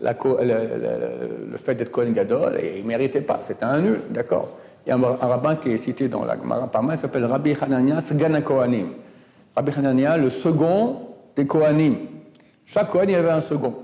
le, 0.00 1.56
fait 1.56 1.74
d'être 1.74 1.90
Kohen 1.90 2.14
et 2.16 2.76
il 2.76 2.82
ne 2.82 2.88
méritait 2.88 3.20
pas, 3.20 3.40
c'était 3.46 3.64
un 3.64 3.80
nul, 3.80 4.00
d'accord 4.10 4.48
Il 4.86 4.90
y 4.90 4.92
a 4.92 4.96
un, 4.96 5.26
rabbin 5.26 5.56
qui 5.56 5.70
est 5.70 5.76
cité 5.78 6.08
dans 6.08 6.24
la 6.24 6.36
Gemara 6.38 6.68
il 6.92 6.98
s'appelle 6.98 7.24
Rabbi 7.24 7.56
Hanania 7.60 8.00
Sgan 8.00 8.40
Kohanim. 8.42 8.86
Rabbi 9.56 9.72
Hanania, 9.76 10.16
le 10.16 10.28
second 10.28 10.96
des 11.36 11.46
Kohanim. 11.46 11.96
Chaque 12.66 12.90
Kohen, 12.90 13.08
il 13.08 13.14
avait 13.14 13.30
un 13.30 13.40
second. 13.40 13.74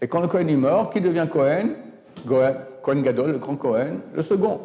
Et 0.00 0.08
quand 0.08 0.20
le 0.20 0.26
Kohen 0.28 0.48
est 0.48 0.56
mort, 0.56 0.90
qui 0.90 1.00
devient 1.00 1.26
Kohen? 1.30 1.74
Kohen 2.82 3.02
Gadol, 3.02 3.32
le 3.32 3.38
grand 3.38 3.56
Kohen, 3.56 4.00
le 4.14 4.22
second. 4.22 4.60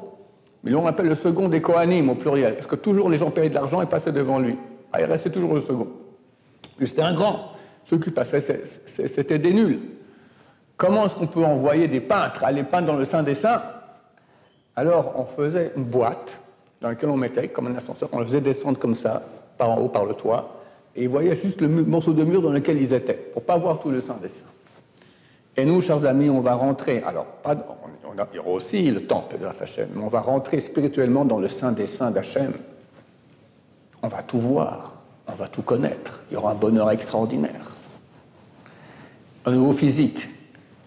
Mais 0.63 0.71
l'on 0.71 0.87
appelle 0.87 1.07
le 1.07 1.15
second 1.15 1.49
des 1.49 1.61
Kohanim 1.61 2.09
au 2.09 2.15
pluriel, 2.15 2.55
parce 2.55 2.67
que 2.67 2.75
toujours 2.75 3.09
les 3.09 3.17
gens 3.17 3.29
payaient 3.29 3.49
de 3.49 3.55
l'argent 3.55 3.81
et 3.81 3.85
passaient 3.85 4.11
devant 4.11 4.39
lui. 4.39 4.57
Ah, 4.91 5.01
il 5.01 5.05
restait 5.05 5.29
toujours 5.29 5.53
le 5.53 5.61
second. 5.61 5.87
C'était 6.79 7.01
un 7.01 7.13
grand. 7.13 7.51
Ceux 7.85 7.99
qui 7.99 8.11
passaient, 8.11 8.41
c'était 8.85 9.39
des 9.39 9.53
nuls. 9.53 9.79
Comment 10.77 11.05
est-ce 11.05 11.15
qu'on 11.15 11.27
peut 11.27 11.43
envoyer 11.43 11.87
des 11.87 11.99
peintres 11.99 12.43
aller 12.43 12.63
peindre 12.63 12.87
dans 12.87 12.95
le 12.95 13.05
Saint 13.05 13.23
des 13.23 13.35
Saints 13.35 13.61
Alors, 14.75 15.13
on 15.17 15.25
faisait 15.25 15.71
une 15.75 15.83
boîte 15.83 16.39
dans 16.81 16.89
laquelle 16.89 17.09
on 17.09 17.17
mettait, 17.17 17.47
comme 17.47 17.67
un 17.67 17.75
ascenseur, 17.75 18.09
on 18.11 18.19
le 18.19 18.25
faisait 18.25 18.41
descendre 18.41 18.77
comme 18.77 18.95
ça, 18.95 19.21
par 19.57 19.69
en 19.69 19.77
haut, 19.77 19.89
par 19.89 20.05
le 20.05 20.13
toit, 20.13 20.59
et 20.95 21.03
ils 21.03 21.09
voyaient 21.09 21.35
juste 21.35 21.61
le 21.61 21.69
morceau 21.69 22.13
de 22.13 22.23
mur 22.23 22.41
dans 22.41 22.51
lequel 22.51 22.81
ils 22.81 22.93
étaient, 22.93 23.13
pour 23.13 23.43
pas 23.43 23.57
voir 23.57 23.79
tout 23.79 23.89
le 23.89 24.01
Saint 24.01 24.17
des 24.21 24.27
Saints. 24.27 24.45
Et 25.55 25.65
nous, 25.65 25.81
chers 25.81 26.05
amis, 26.05 26.29
on 26.29 26.41
va 26.41 26.55
rentrer, 26.55 27.03
alors, 27.05 27.25
pas, 27.25 27.55
on 27.55 27.93
il 28.31 28.35
y 28.35 28.39
aura 28.39 28.49
aussi 28.49 28.91
le 28.91 29.05
temple 29.05 29.37
de 29.39 29.45
Hachem, 29.45 29.89
mais 29.95 30.03
on 30.03 30.07
va 30.07 30.19
rentrer 30.19 30.59
spirituellement 30.59 31.25
dans 31.25 31.39
le 31.39 31.47
Saint 31.47 31.71
des 31.71 31.87
Saints 31.87 32.11
d'Hachem. 32.11 32.53
On 34.03 34.07
va 34.07 34.21
tout 34.21 34.39
voir, 34.39 35.01
on 35.27 35.33
va 35.33 35.47
tout 35.47 35.61
connaître, 35.61 36.21
il 36.29 36.35
y 36.35 36.37
aura 36.37 36.51
un 36.51 36.55
bonheur 36.55 36.91
extraordinaire. 36.91 37.75
Au 39.45 39.51
niveau 39.51 39.73
physique, 39.73 40.29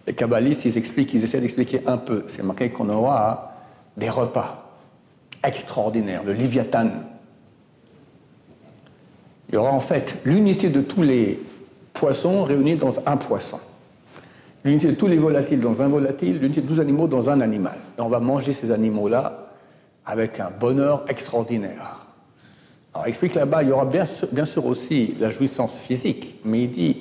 les 0.06 0.14
kabbalistes, 0.14 0.64
ils 0.64 0.78
expliquent, 0.78 1.14
ils 1.14 1.24
essaient 1.24 1.40
d'expliquer 1.40 1.82
un 1.86 1.98
peu. 1.98 2.24
C'est 2.28 2.42
marqué 2.42 2.70
qu'on 2.70 2.88
aura 2.90 3.55
des 3.96 4.08
repas 4.08 4.70
extraordinaires, 5.42 6.22
le 6.24 6.32
Liviathan. 6.32 6.90
Il 9.48 9.54
y 9.54 9.58
aura 9.58 9.70
en 9.70 9.80
fait 9.80 10.16
l'unité 10.24 10.68
de 10.68 10.80
tous 10.80 11.02
les 11.02 11.38
poissons 11.92 12.42
réunis 12.42 12.76
dans 12.76 12.94
un 13.06 13.16
poisson. 13.16 13.58
L'unité 14.64 14.88
de 14.88 14.94
tous 14.94 15.06
les 15.06 15.18
volatiles 15.18 15.60
dans 15.60 15.80
un 15.80 15.88
volatile, 15.88 16.38
l'unité 16.40 16.60
de 16.60 16.66
tous 16.66 16.74
les 16.74 16.80
animaux 16.80 17.06
dans 17.06 17.30
un 17.30 17.40
animal. 17.40 17.76
Et 17.96 18.00
on 18.00 18.08
va 18.08 18.18
manger 18.18 18.52
ces 18.52 18.72
animaux-là 18.72 19.46
avec 20.04 20.40
un 20.40 20.50
bonheur 20.50 21.04
extraordinaire. 21.08 22.06
Alors, 22.92 23.06
explique 23.06 23.34
là-bas, 23.34 23.62
il 23.62 23.68
y 23.68 23.72
aura 23.72 23.84
bien 23.84 24.04
bien 24.32 24.44
sûr 24.44 24.66
aussi 24.66 25.14
la 25.20 25.30
jouissance 25.30 25.72
physique, 25.72 26.40
mais 26.44 26.64
il 26.64 26.70
dit 26.70 26.96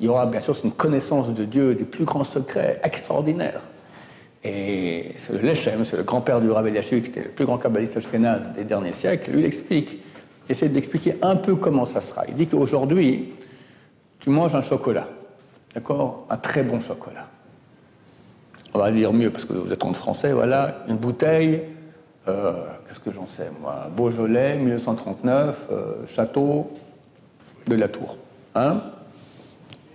il 0.00 0.06
y 0.06 0.08
aura 0.08 0.26
bien 0.26 0.40
sûr 0.40 0.56
une 0.64 0.72
connaissance 0.72 1.28
de 1.32 1.44
Dieu 1.44 1.74
des 1.74 1.84
plus 1.84 2.04
grands 2.04 2.24
secrets 2.24 2.80
extraordinaires. 2.82 3.60
Et 4.44 5.12
c'est 5.16 5.32
le 5.32 5.40
Lechem, 5.40 5.84
c'est 5.84 5.96
le 5.96 6.02
grand-père 6.02 6.40
du 6.40 6.50
Rav 6.50 6.66
Eliashiv, 6.66 7.02
qui 7.02 7.10
était 7.10 7.22
le 7.22 7.30
plus 7.30 7.44
grand 7.44 7.58
kabbaliste 7.58 7.96
ashkenaz 7.96 8.40
des 8.56 8.64
derniers 8.64 8.92
siècles, 8.92 9.30
lui 9.30 9.44
explique, 9.44 10.02
essaie 10.48 10.68
d'expliquer 10.68 11.16
un 11.22 11.36
peu 11.36 11.54
comment 11.54 11.86
ça 11.86 12.00
sera. 12.00 12.24
Il 12.26 12.34
dit 12.34 12.48
qu'aujourd'hui, 12.48 13.32
tu 14.18 14.30
manges 14.30 14.54
un 14.54 14.62
chocolat, 14.62 15.08
d'accord? 15.74 16.26
Un 16.28 16.36
très 16.36 16.64
bon 16.64 16.80
chocolat. 16.80 17.28
On 18.74 18.78
va 18.78 18.90
dire 18.90 19.12
mieux, 19.12 19.30
parce 19.30 19.44
que 19.44 19.52
vous 19.52 19.72
êtes 19.72 19.84
en 19.84 19.92
français, 19.92 20.32
voilà, 20.32 20.84
une 20.88 20.96
bouteille, 20.96 21.62
euh, 22.28 22.52
qu'est-ce 22.86 23.00
que 23.00 23.12
j'en 23.12 23.26
sais, 23.26 23.50
moi? 23.60 23.88
Beaujolais, 23.94 24.56
1939, 24.56 25.66
euh, 25.70 26.06
château 26.06 26.70
de 27.66 27.74
la 27.76 27.88
Tour. 27.88 28.16
Hein? 28.54 28.82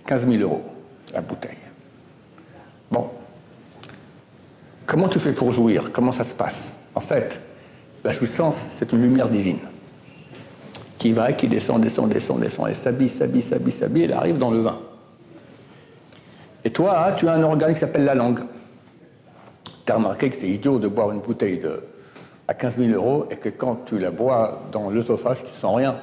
15 0.06 0.28
000 0.28 0.42
euros 0.42 0.64
la 1.14 1.22
bouteille. 1.22 1.58
Bon. 2.92 3.10
Comment 4.88 5.10
tu 5.10 5.20
fais 5.20 5.34
pour 5.34 5.52
jouir? 5.52 5.92
Comment 5.92 6.14
ça 6.14 6.24
se 6.24 6.34
passe? 6.34 6.74
En 6.96 7.02
fait, 7.02 7.42
la 8.06 8.12
jouissance, 8.12 8.56
c'est 8.78 8.94
une 8.94 9.02
lumière 9.02 9.28
divine 9.28 9.60
qui 10.98 11.12
va, 11.12 11.34
qui 11.34 11.50
descend, 11.50 11.82
descend, 11.82 12.10
descend, 12.10 12.40
descend, 12.40 12.70
et 12.70 12.74
s'habille, 12.74 13.10
s'habille, 13.10 13.42
s'habille, 13.42 13.74
s'habille, 13.74 14.04
elle 14.06 14.14
arrive 14.14 14.38
dans 14.38 14.50
le 14.50 14.62
vin. 14.62 14.80
Et 16.64 16.72
toi, 16.72 17.14
tu 17.18 17.28
as 17.28 17.34
un 17.34 17.44
organe 17.44 17.74
qui 17.74 17.80
s'appelle 17.82 18.06
la 18.06 18.16
langue. 18.16 18.40
Tu 19.86 19.92
as 19.92 19.96
remarqué 19.96 20.30
que 20.30 20.38
c'est 20.40 20.48
idiot 20.48 20.80
de 20.80 20.88
boire 20.88 21.12
une 21.12 21.20
bouteille 21.20 21.62
à 22.48 22.54
15 22.54 22.78
000 22.78 22.92
euros 22.92 23.28
et 23.30 23.36
que 23.36 23.50
quand 23.50 23.86
tu 23.86 24.00
la 24.00 24.10
bois 24.10 24.64
dans 24.72 24.90
l'œsophage, 24.90 25.44
tu 25.44 25.52
sens 25.52 25.76
rien. 25.76 26.00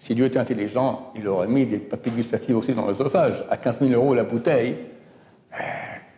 Si 0.00 0.14
Dieu 0.14 0.24
était 0.24 0.38
intelligent, 0.38 1.12
il 1.14 1.28
aurait 1.28 1.46
mis 1.46 1.66
des 1.66 1.78
papiers 1.78 2.12
gustatifs 2.12 2.56
aussi 2.56 2.72
dans 2.72 2.86
l'œsophage. 2.86 3.44
À 3.50 3.58
15 3.58 3.80
000 3.80 3.92
euros 3.92 4.14
la 4.14 4.24
bouteille, 4.24 4.76
eh, 5.52 5.62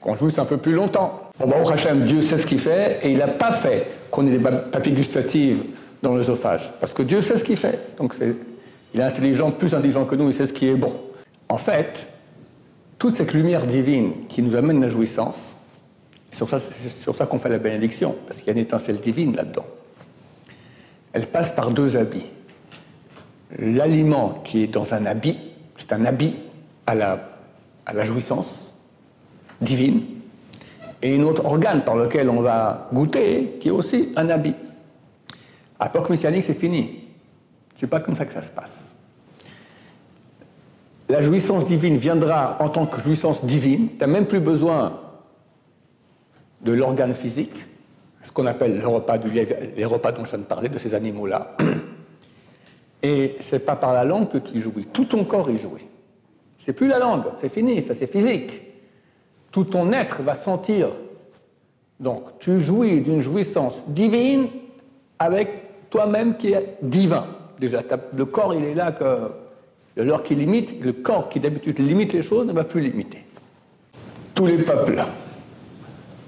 qu'on 0.00 0.14
jouisse 0.14 0.38
un 0.38 0.44
peu 0.44 0.56
plus 0.56 0.72
longtemps. 0.72 1.25
Bon, 1.38 1.46
bah, 1.46 1.56
au 1.62 1.70
Hachem, 1.70 2.06
Dieu 2.06 2.22
sait 2.22 2.38
ce 2.38 2.46
qu'il 2.46 2.58
fait, 2.58 3.00
et 3.02 3.10
il 3.10 3.18
n'a 3.18 3.28
pas 3.28 3.52
fait 3.52 3.86
qu'on 4.10 4.26
ait 4.26 4.36
des 4.36 4.38
papiers 4.38 4.92
gustatifs 4.92 5.58
dans 6.02 6.14
l'œsophage. 6.14 6.72
Parce 6.80 6.92
que 6.92 7.02
Dieu 7.02 7.20
sait 7.22 7.38
ce 7.38 7.44
qu'il 7.44 7.56
fait. 7.56 7.96
Donc 7.98 8.14
il 8.94 9.00
est 9.00 9.04
intelligent, 9.04 9.50
plus 9.50 9.74
intelligent 9.74 10.04
que 10.04 10.14
nous, 10.14 10.28
il 10.28 10.34
sait 10.34 10.46
ce 10.46 10.52
qui 10.52 10.68
est 10.68 10.74
bon. 10.74 10.94
En 11.48 11.58
fait, 11.58 12.08
toute 12.98 13.16
cette 13.16 13.34
lumière 13.34 13.66
divine 13.66 14.12
qui 14.28 14.42
nous 14.42 14.56
amène 14.56 14.80
la 14.80 14.88
jouissance, 14.88 15.36
c'est 16.30 16.38
sur 16.38 16.48
ça, 16.48 16.60
ça 17.16 17.26
qu'on 17.26 17.38
fait 17.38 17.48
la 17.48 17.58
bénédiction, 17.58 18.14
parce 18.26 18.38
qu'il 18.38 18.46
y 18.48 18.50
a 18.50 18.52
une 18.52 18.58
étincelle 18.58 19.00
divine 19.00 19.36
là-dedans. 19.36 19.66
Elle 21.12 21.26
passe 21.26 21.50
par 21.50 21.70
deux 21.70 21.96
habits 21.96 22.26
l'aliment 23.58 24.40
qui 24.44 24.62
est 24.62 24.66
dans 24.66 24.92
un 24.92 25.06
habit, 25.06 25.38
c'est 25.76 25.92
un 25.92 26.04
habit 26.04 26.34
à 26.86 26.94
la, 26.94 27.28
à 27.84 27.92
la 27.92 28.04
jouissance 28.04 28.46
divine, 29.60 30.02
et 31.02 31.18
un 31.18 31.22
autre 31.24 31.44
organe 31.44 31.84
par 31.84 31.96
lequel 31.96 32.28
on 32.30 32.40
va 32.40 32.88
goûter, 32.92 33.56
qui 33.60 33.68
est 33.68 33.72
aussi 33.72 34.12
un 34.16 34.28
habit. 34.28 34.54
À 35.78 35.86
l'époque 35.86 36.10
messianique, 36.10 36.44
c'est 36.46 36.58
fini. 36.58 37.04
C'est 37.76 37.86
pas 37.86 38.00
comme 38.00 38.16
ça 38.16 38.24
que 38.24 38.32
ça 38.32 38.42
se 38.42 38.50
passe. 38.50 38.74
La 41.08 41.22
jouissance 41.22 41.66
divine 41.66 41.96
viendra 41.96 42.56
en 42.60 42.68
tant 42.68 42.86
que 42.86 43.00
jouissance 43.00 43.44
divine. 43.44 43.90
Tu 43.90 43.98
n'as 43.98 44.06
même 44.06 44.26
plus 44.26 44.40
besoin 44.40 44.98
de 46.62 46.72
l'organe 46.72 47.14
physique, 47.14 47.54
ce 48.22 48.32
qu'on 48.32 48.46
appelle 48.46 48.78
le 48.78 48.88
repas 48.88 49.18
du, 49.18 49.30
les 49.30 49.84
repas 49.84 50.10
dont 50.12 50.24
je 50.24 50.30
viens 50.30 50.38
de 50.40 50.44
parler, 50.44 50.68
de 50.68 50.78
ces 50.78 50.94
animaux-là. 50.94 51.56
Et 53.02 53.36
c'est 53.40 53.60
pas 53.60 53.76
par 53.76 53.92
la 53.92 54.04
langue 54.04 54.28
que 54.30 54.38
tu 54.38 54.60
jouis, 54.60 54.86
tout 54.92 55.04
ton 55.04 55.24
corps 55.24 55.48
est 55.50 55.58
joué. 55.58 55.86
C'est 56.64 56.72
plus 56.72 56.88
la 56.88 56.98
langue, 56.98 57.24
c'est 57.40 57.50
fini, 57.50 57.82
ça 57.82 57.94
c'est 57.94 58.10
physique. 58.10 58.65
Tout 59.50 59.64
ton 59.64 59.92
être 59.92 60.22
va 60.22 60.34
sentir. 60.34 60.88
Donc 61.98 62.38
tu 62.38 62.60
jouis 62.60 63.00
d'une 63.00 63.20
jouissance 63.20 63.74
divine 63.88 64.48
avec 65.18 65.88
toi-même 65.90 66.36
qui 66.36 66.52
est 66.52 66.76
divin. 66.82 67.26
Déjà, 67.58 67.80
le 68.14 68.24
corps 68.26 68.54
il 68.54 68.64
est 68.64 68.74
là 68.74 68.92
que 68.92 70.02
l'heure 70.02 70.22
qui 70.22 70.34
limite, 70.34 70.82
le 70.82 70.92
corps 70.92 71.28
qui 71.28 71.40
d'habitude 71.40 71.78
limite 71.78 72.12
les 72.12 72.22
choses 72.22 72.46
ne 72.46 72.52
va 72.52 72.64
plus 72.64 72.82
limiter. 72.82 73.24
Tous 74.34 74.46
les 74.46 74.58
peuples 74.58 75.02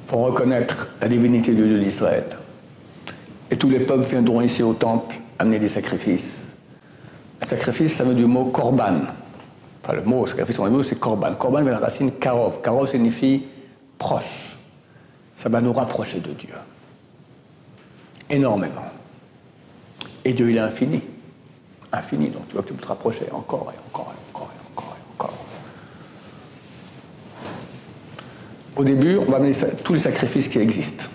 vont 0.06 0.24
reconnaître 0.24 0.88
la 1.02 1.08
divinité 1.08 1.52
de 1.52 1.62
Dieu 1.62 1.80
d'Israël. 1.80 2.24
Et 3.50 3.56
tous 3.56 3.68
les 3.68 3.80
peuples 3.80 4.04
viendront 4.04 4.40
ici 4.40 4.62
au 4.62 4.72
temple 4.72 5.16
amener 5.38 5.58
des 5.58 5.68
sacrifices 5.68 6.48
Sacrifice, 7.46 7.94
ça 7.94 8.04
veut 8.04 8.14
du 8.14 8.26
mot 8.26 8.46
korban. 8.46 9.00
Le 9.94 10.02
mot 10.02 10.26
sacrifice, 10.26 10.58
mot, 10.58 10.82
c'est 10.82 10.98
korban. 10.98 11.34
Korban 11.34 11.62
vient 11.62 11.74
de 11.74 11.80
la 11.80 11.86
racine 11.86 12.12
karov. 12.12 12.60
Karov 12.60 12.88
signifie 12.88 13.44
proche. 13.96 14.56
Ça 15.36 15.48
va 15.48 15.60
nous 15.60 15.72
rapprocher 15.72 16.20
de 16.20 16.32
Dieu. 16.32 16.54
Énormément. 18.28 18.84
Et 20.24 20.32
Dieu, 20.32 20.50
il 20.50 20.56
est 20.56 20.60
infini. 20.60 21.00
Infini, 21.90 22.28
donc 22.28 22.48
tu 22.48 22.54
vois 22.54 22.62
que 22.62 22.68
tu 22.68 22.74
peux 22.74 22.82
te 22.82 22.88
rapprocher 22.88 23.26
encore 23.32 23.72
et 23.74 23.88
encore 23.88 24.12
et 24.12 24.30
encore 24.30 24.50
et 24.52 24.70
encore 24.70 24.96
et 24.96 25.12
encore. 25.14 25.34
Au 28.76 28.84
début, 28.84 29.16
on 29.16 29.24
va 29.24 29.38
amener 29.38 29.52
tous 29.82 29.94
les 29.94 30.00
sacrifices 30.00 30.48
qui 30.48 30.58
existent. 30.58 31.06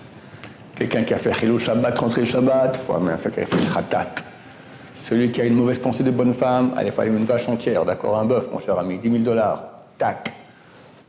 Quelqu'un 0.74 1.04
qui 1.04 1.14
a 1.14 1.18
fait 1.18 1.32
Chilou 1.32 1.60
Shabbat, 1.60 1.96
rentrer 1.96 2.24
Shabbat, 2.26 2.76
il 2.76 2.84
faut 2.84 2.94
amener 2.94 3.12
un 3.12 3.18
sacrifice 3.18 3.72
Khatat. 3.72 4.33
Celui 5.04 5.30
qui 5.30 5.42
a 5.42 5.44
une 5.44 5.54
mauvaise 5.54 5.78
pensée 5.78 6.02
de 6.02 6.10
bonne 6.10 6.32
femme, 6.32 6.72
allez, 6.78 6.90
fallait 6.90 7.10
une 7.10 7.26
vache 7.26 7.46
entière, 7.46 7.84
d'accord, 7.84 8.18
un 8.18 8.24
bœuf, 8.24 8.48
mon 8.50 8.58
cher 8.58 8.78
ami, 8.78 8.96
10 8.96 9.10
000 9.10 9.22
dollars, 9.22 9.62
tac. 9.98 10.32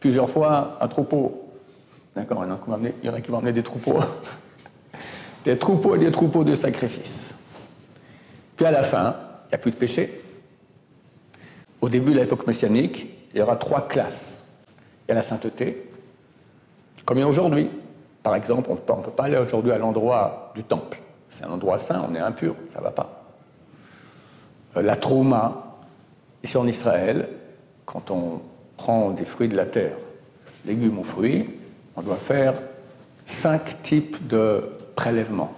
Plusieurs 0.02 0.30
fois, 0.30 0.78
un 0.82 0.88
troupeau. 0.90 1.50
D'accord, 2.14 2.44
il 2.44 2.50
y 3.06 3.10
en 3.10 3.14
a 3.14 3.22
qui 3.22 3.32
vont 3.32 3.38
amener 3.38 3.54
des 3.54 3.64
troupeaux. 3.64 4.00
des 5.46 5.58
troupeaux 5.58 5.96
et 5.96 6.00
des 6.00 6.12
troupeaux 6.12 6.44
de 6.44 6.56
sacrifices. 6.56 7.36
Puis 8.58 8.66
à 8.66 8.72
la 8.72 8.84
fin, 8.84 9.16
il 9.46 9.52
n'y 9.52 9.56
a 9.56 9.58
plus 9.60 9.72
de 9.72 9.78
péché. 9.78 10.22
Au 11.80 11.88
début 11.88 12.12
de 12.12 12.20
l'époque 12.20 12.46
messianique, 12.48 13.08
il 13.34 13.40
y 13.40 13.42
aura 13.42 13.56
trois 13.56 13.88
classes. 13.88 14.44
Il 15.08 15.10
y 15.10 15.14
a 15.14 15.16
la 15.16 15.24
sainteté, 15.24 15.90
comme 17.06 17.18
il 17.18 17.22
y 17.22 17.24
a 17.24 17.28
aujourd'hui. 17.30 17.70
Par 18.22 18.36
exemple, 18.36 18.70
on 18.72 18.98
ne 18.98 19.04
peut 19.04 19.12
pas 19.12 19.24
aller 19.24 19.38
aujourd'hui 19.38 19.72
à 19.72 19.78
l'endroit 19.78 20.52
du 20.54 20.66
temple. 20.66 21.00
C'est 21.30 21.46
un 21.46 21.52
endroit 21.52 21.80
saint, 21.80 22.06
on 22.10 22.14
est 22.14 22.20
impur, 22.20 22.56
ça 22.74 22.80
ne 22.80 22.84
va 22.84 22.92
pas. 22.92 23.25
Euh, 24.78 24.82
la 24.82 24.96
trauma, 24.96 25.78
ici 26.44 26.58
en 26.58 26.68
Israël, 26.68 27.28
quand 27.86 28.12
on 28.12 28.42
prend 28.78 29.12
des 29.12 29.26
fruits 29.26 29.48
de 29.48 29.56
la 29.56 29.66
terre 29.66 29.96
légumes 30.66 31.00
ou 31.00 31.04
fruits, 31.04 31.50
on 31.96 32.02
doit 32.02 32.16
faire 32.16 32.54
cinq 33.26 33.82
types 33.84 34.28
de 34.28 34.64
prélèvements. 34.96 35.54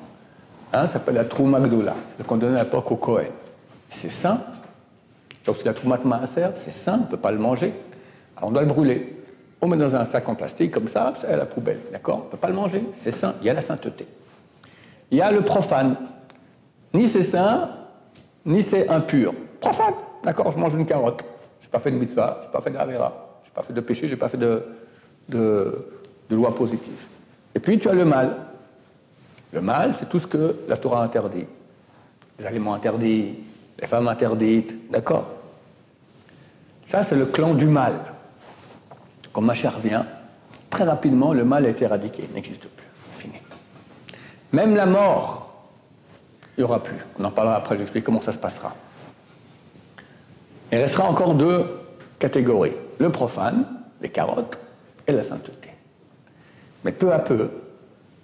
Un 0.74 0.88
s'appelle 0.88 1.16
la 1.16 1.26
Trouma 1.26 1.60
Gdoula, 1.60 1.96
c'est 2.12 2.24
ce 2.24 2.28
qu'on 2.28 2.38
donnait 2.38 2.60
à 2.60 2.64
l'époque 2.64 2.92
au 2.92 2.98
Cohen. 2.98 3.32
C'est 3.90 4.10
sain, 4.10 4.42
donc 5.46 5.58
si 5.58 5.64
la 5.64 5.74
Trouma 5.74 5.98
Maaser, 6.04 6.50
c'est 6.56 6.72
sain, 6.72 6.96
on 6.96 7.06
ne 7.06 7.10
peut 7.10 7.18
pas 7.18 7.32
le 7.32 7.40
manger. 7.40 7.74
Alors 8.36 8.50
on 8.50 8.52
doit 8.52 8.64
le 8.64 8.68
brûler. 8.68 9.14
On 9.62 9.68
met 9.68 9.78
dans 9.78 9.96
un 9.96 10.06
sac 10.06 10.28
en 10.30 10.36
plastique, 10.36 10.72
comme 10.72 10.88
ça, 10.88 11.14
c'est 11.20 11.28
à 11.28 11.38
la 11.38 11.46
poubelle, 11.46 11.80
d'accord? 11.92 12.20
On 12.22 12.26
ne 12.26 12.32
peut 12.32 12.38
pas 12.38 12.50
le 12.50 12.54
manger, 12.54 12.84
c'est 13.02 13.12
sain, 13.12 13.34
il 13.42 13.48
y 13.48 13.50
a 13.50 13.54
la 13.54 13.62
sainteté. 13.62 14.06
Il 15.10 15.18
y 15.18 15.22
a 15.22 15.32
le 15.32 15.42
profane. 15.42 15.96
Ni 16.94 17.08
c'est 17.08 17.24
sain, 17.24 17.70
ni 18.48 18.64
c'est 18.64 18.88
impur. 18.90 19.34
Profane, 19.60 19.94
d'accord 20.24 20.52
Je 20.54 20.58
mange 20.58 20.74
une 20.74 20.86
carotte. 20.86 21.24
Je 21.60 21.66
n'ai 21.68 21.72
pas 21.72 21.80
fait 21.80 21.92
de 21.92 21.98
mitzvah, 21.98 22.40
je 22.42 22.48
n'ai 22.48 22.52
pas 22.52 22.62
fait 22.62 22.72
de 22.72 22.78
avera, 22.78 23.40
je 23.44 23.50
n'ai 23.50 23.54
pas 23.54 23.62
fait 23.62 23.74
de 23.74 23.82
péché, 23.82 24.08
je 24.08 24.14
n'ai 24.14 24.20
pas 24.20 24.30
fait 24.30 24.38
de, 24.38 24.64
de, 25.30 25.86
loi 26.32 26.56
positive. 26.56 27.06
Et 27.54 27.60
puis 27.60 27.78
tu 27.78 27.90
as 27.90 27.94
le 27.94 28.06
mal. 28.06 28.36
Le 29.52 29.62
mal, 29.62 29.94
c'est 30.00 30.10
tout 30.10 30.20
ce 30.20 30.28
que 30.28 30.56
la 30.68 30.78
Torah 30.78 31.04
interdit. 31.04 31.46
Les 32.40 32.46
aliments 32.46 32.74
interdits, 32.74 33.36
les 33.80 33.88
femmes 33.88 34.08
interdites, 34.08 34.90
d'accord 34.92 35.28
Ça, 36.88 37.04
c'est 37.04 37.16
le 37.16 37.26
clan 37.26 37.54
du 37.54 37.66
mal. 37.66 37.94
Quand 39.34 39.42
Machar 39.42 39.76
revient, 39.76 40.04
très 40.70 40.84
rapidement, 40.84 41.34
le 41.34 41.44
mal 41.44 41.66
est 41.66 41.82
éradiqué, 41.82 42.24
il 42.30 42.34
n'existe 42.34 42.68
plus, 42.68 42.88
fini. 43.12 43.40
Même 44.52 44.76
la 44.76 44.86
mort, 44.86 45.47
il 46.58 46.62
n'y 46.62 46.64
aura 46.64 46.82
plus. 46.82 46.98
On 47.20 47.26
en 47.26 47.32
parlera 47.32 47.56
après, 47.56 47.78
j'explique 47.78 48.04
comment 48.04 48.22
ça 48.22 48.34
se 48.34 48.38
passera. 48.38 48.74
Il 50.72 50.80
restera 50.80 51.08
encore 51.08 51.36
deux 51.36 51.66
catégories. 52.20 52.74
Le 53.00 53.12
profane, 53.12 53.66
les 54.02 54.10
carottes, 54.10 54.58
et 55.08 55.12
la 55.12 55.24
sainteté. 55.24 55.70
Mais 56.84 56.92
peu 56.92 57.14
à 57.14 57.20
peu, 57.20 57.50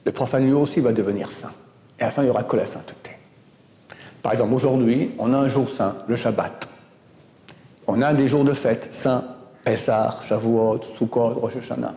le 0.05 0.11
profane 0.11 0.45
lui 0.45 0.53
aussi 0.53 0.79
va 0.79 0.91
devenir 0.91 1.31
saint. 1.31 1.51
Et 1.99 2.03
à 2.03 2.05
la 2.05 2.11
fin, 2.11 2.23
il 2.23 2.25
n'y 2.25 2.31
aura 2.31 2.43
que 2.43 2.57
la 2.57 2.65
sainteté. 2.65 3.11
Par 4.21 4.33
exemple, 4.33 4.53
aujourd'hui, 4.53 5.11
on 5.19 5.33
a 5.33 5.37
un 5.37 5.47
jour 5.47 5.69
saint, 5.69 5.95
le 6.07 6.15
Shabbat. 6.15 6.67
On 7.87 8.01
a 8.01 8.13
des 8.13 8.27
jours 8.27 8.43
de 8.43 8.53
fête 8.53 8.93
saints, 8.93 9.23
Pessah, 9.63 10.19
Shavuot, 10.23 10.81
Sukkot, 10.97 11.33
Rosh 11.35 11.57
Hashanah. 11.57 11.93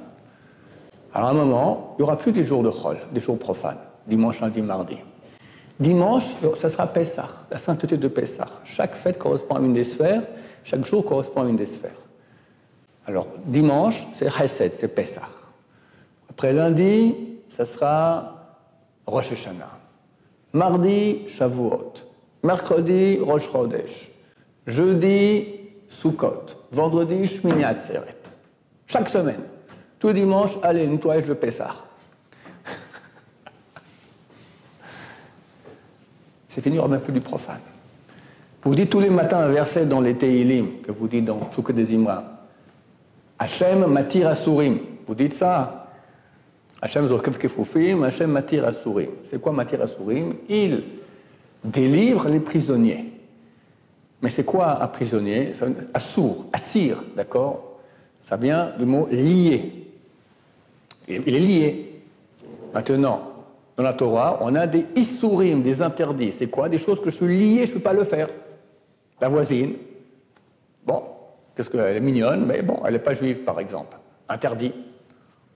Alors 1.14 1.28
à 1.28 1.30
un 1.30 1.34
moment, 1.34 1.94
il 1.98 2.02
n'y 2.02 2.08
aura 2.08 2.18
plus 2.18 2.32
des 2.32 2.44
jours 2.44 2.62
de 2.62 2.70
Chol, 2.70 2.98
des 3.12 3.20
jours 3.20 3.38
profanes, 3.38 3.78
dimanche, 4.06 4.40
lundi, 4.40 4.60
mardi. 4.60 4.98
Dimanche, 5.78 6.24
ça 6.58 6.70
sera 6.70 6.86
Pessah, 6.86 7.28
la 7.50 7.58
sainteté 7.58 7.96
de 7.98 8.08
Pessah. 8.08 8.48
Chaque 8.64 8.94
fête 8.94 9.18
correspond 9.18 9.56
à 9.56 9.60
une 9.60 9.74
des 9.74 9.84
sphères, 9.84 10.22
chaque 10.64 10.86
jour 10.86 11.04
correspond 11.04 11.42
à 11.42 11.48
une 11.48 11.56
des 11.56 11.66
sphères. 11.66 12.00
Alors, 13.06 13.28
dimanche, 13.44 14.06
c'est 14.14 14.30
Chesed, 14.30 14.72
c'est 14.78 14.88
Pessah. 14.88 15.28
Après 16.30 16.52
lundi, 16.52 17.14
ça 17.50 17.64
sera 17.64 18.58
Rosh 19.06 19.32
Hashanah. 19.32 19.78
Mardi, 20.52 21.28
Shavuot. 21.28 21.92
Mercredi, 22.42 23.18
Rosh 23.20 23.50
Chodesh. 23.50 24.10
Jeudi, 24.66 25.60
Sukkot. 25.88 26.46
Vendredi, 26.72 27.26
Shmini 27.26 27.64
Atzeret. 27.64 28.16
Chaque 28.86 29.08
semaine. 29.08 29.42
Tout 29.98 30.12
dimanche, 30.12 30.52
allez, 30.62 30.86
nettoyage 30.86 31.26
de 31.26 31.34
Pessah. 31.34 31.85
C'est 36.56 36.62
fini, 36.62 36.80
on 36.80 36.88
même 36.88 37.02
plus 37.02 37.12
du 37.12 37.20
profane. 37.20 37.60
Vous 38.62 38.74
dites 38.74 38.88
tous 38.88 39.00
les 39.00 39.10
matins 39.10 39.40
un 39.40 39.48
verset 39.48 39.84
dans 39.84 40.00
les 40.00 40.14
Teilim, 40.14 40.80
que 40.82 40.90
vous 40.90 41.06
dites 41.06 41.26
dans 41.26 41.52
Souk 41.52 41.70
des 41.72 41.94
Imra. 41.94 42.24
Hachem 43.38 43.84
matir 43.84 44.26
asurim. 44.28 44.78
Vous 45.06 45.14
dites 45.14 45.34
ça 45.34 45.90
Hachem 46.80 47.06
zorkev 47.08 47.36
kefufim, 47.36 48.02
Hachem 48.04 48.30
matir 48.30 48.64
asurim. 48.64 49.10
C'est 49.30 49.38
quoi 49.38 49.52
matir 49.52 49.82
asurim 49.82 50.36
Il 50.48 50.82
délivre 51.62 52.26
les 52.30 52.40
prisonniers. 52.40 53.04
Mais 54.22 54.30
c'est 54.30 54.44
quoi 54.44 54.82
un 54.82 54.86
prisonnier? 54.86 55.52
Assour, 55.92 56.46
assir, 56.54 57.04
d'accord? 57.14 57.80
Ça 58.24 58.38
vient 58.38 58.72
du 58.78 58.86
mot 58.86 59.06
lié. 59.10 59.90
Il 61.06 61.34
est 61.34 61.38
lié. 61.38 62.00
Maintenant, 62.72 63.35
dans 63.76 63.82
la 63.82 63.92
Torah, 63.92 64.38
on 64.40 64.54
a 64.54 64.66
des 64.66 64.86
isurim, 64.96 65.62
des 65.62 65.82
interdits. 65.82 66.32
C'est 66.32 66.48
quoi 66.48 66.68
Des 66.68 66.78
choses 66.78 67.00
que 67.00 67.10
je 67.10 67.16
suis 67.16 67.26
lié, 67.26 67.66
je 67.66 67.70
ne 67.70 67.74
peux 67.74 67.82
pas 67.82 67.92
le 67.92 68.04
faire. 68.04 68.28
La 69.20 69.28
voisine, 69.28 69.74
bon, 70.84 71.02
parce 71.54 71.68
qu'elle 71.68 71.96
est 71.96 72.00
mignonne, 72.00 72.46
mais 72.46 72.62
bon, 72.62 72.80
elle 72.86 72.94
n'est 72.94 72.98
pas 72.98 73.14
juive, 73.14 73.40
par 73.40 73.60
exemple. 73.60 73.96
Interdit. 74.28 74.72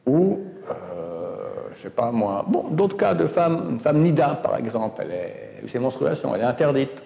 Ou, 0.07 0.39
euh, 0.71 1.37
je 1.73 1.79
ne 1.79 1.83
sais 1.83 1.91
pas 1.91 2.11
moi, 2.11 2.45
bon, 2.47 2.69
d'autres 2.71 2.97
cas 2.97 3.15
de 3.15 3.27
femmes, 3.27 3.69
une 3.71 3.81
femme 3.81 4.03
nida, 4.03 4.41
par 4.43 4.57
exemple, 4.57 5.03
elle 5.03 5.65
eu 5.65 5.69
ses 5.69 5.79
menstruations, 5.79 6.35
elle 6.35 6.41
est 6.43 6.45
interdite. 6.45 7.03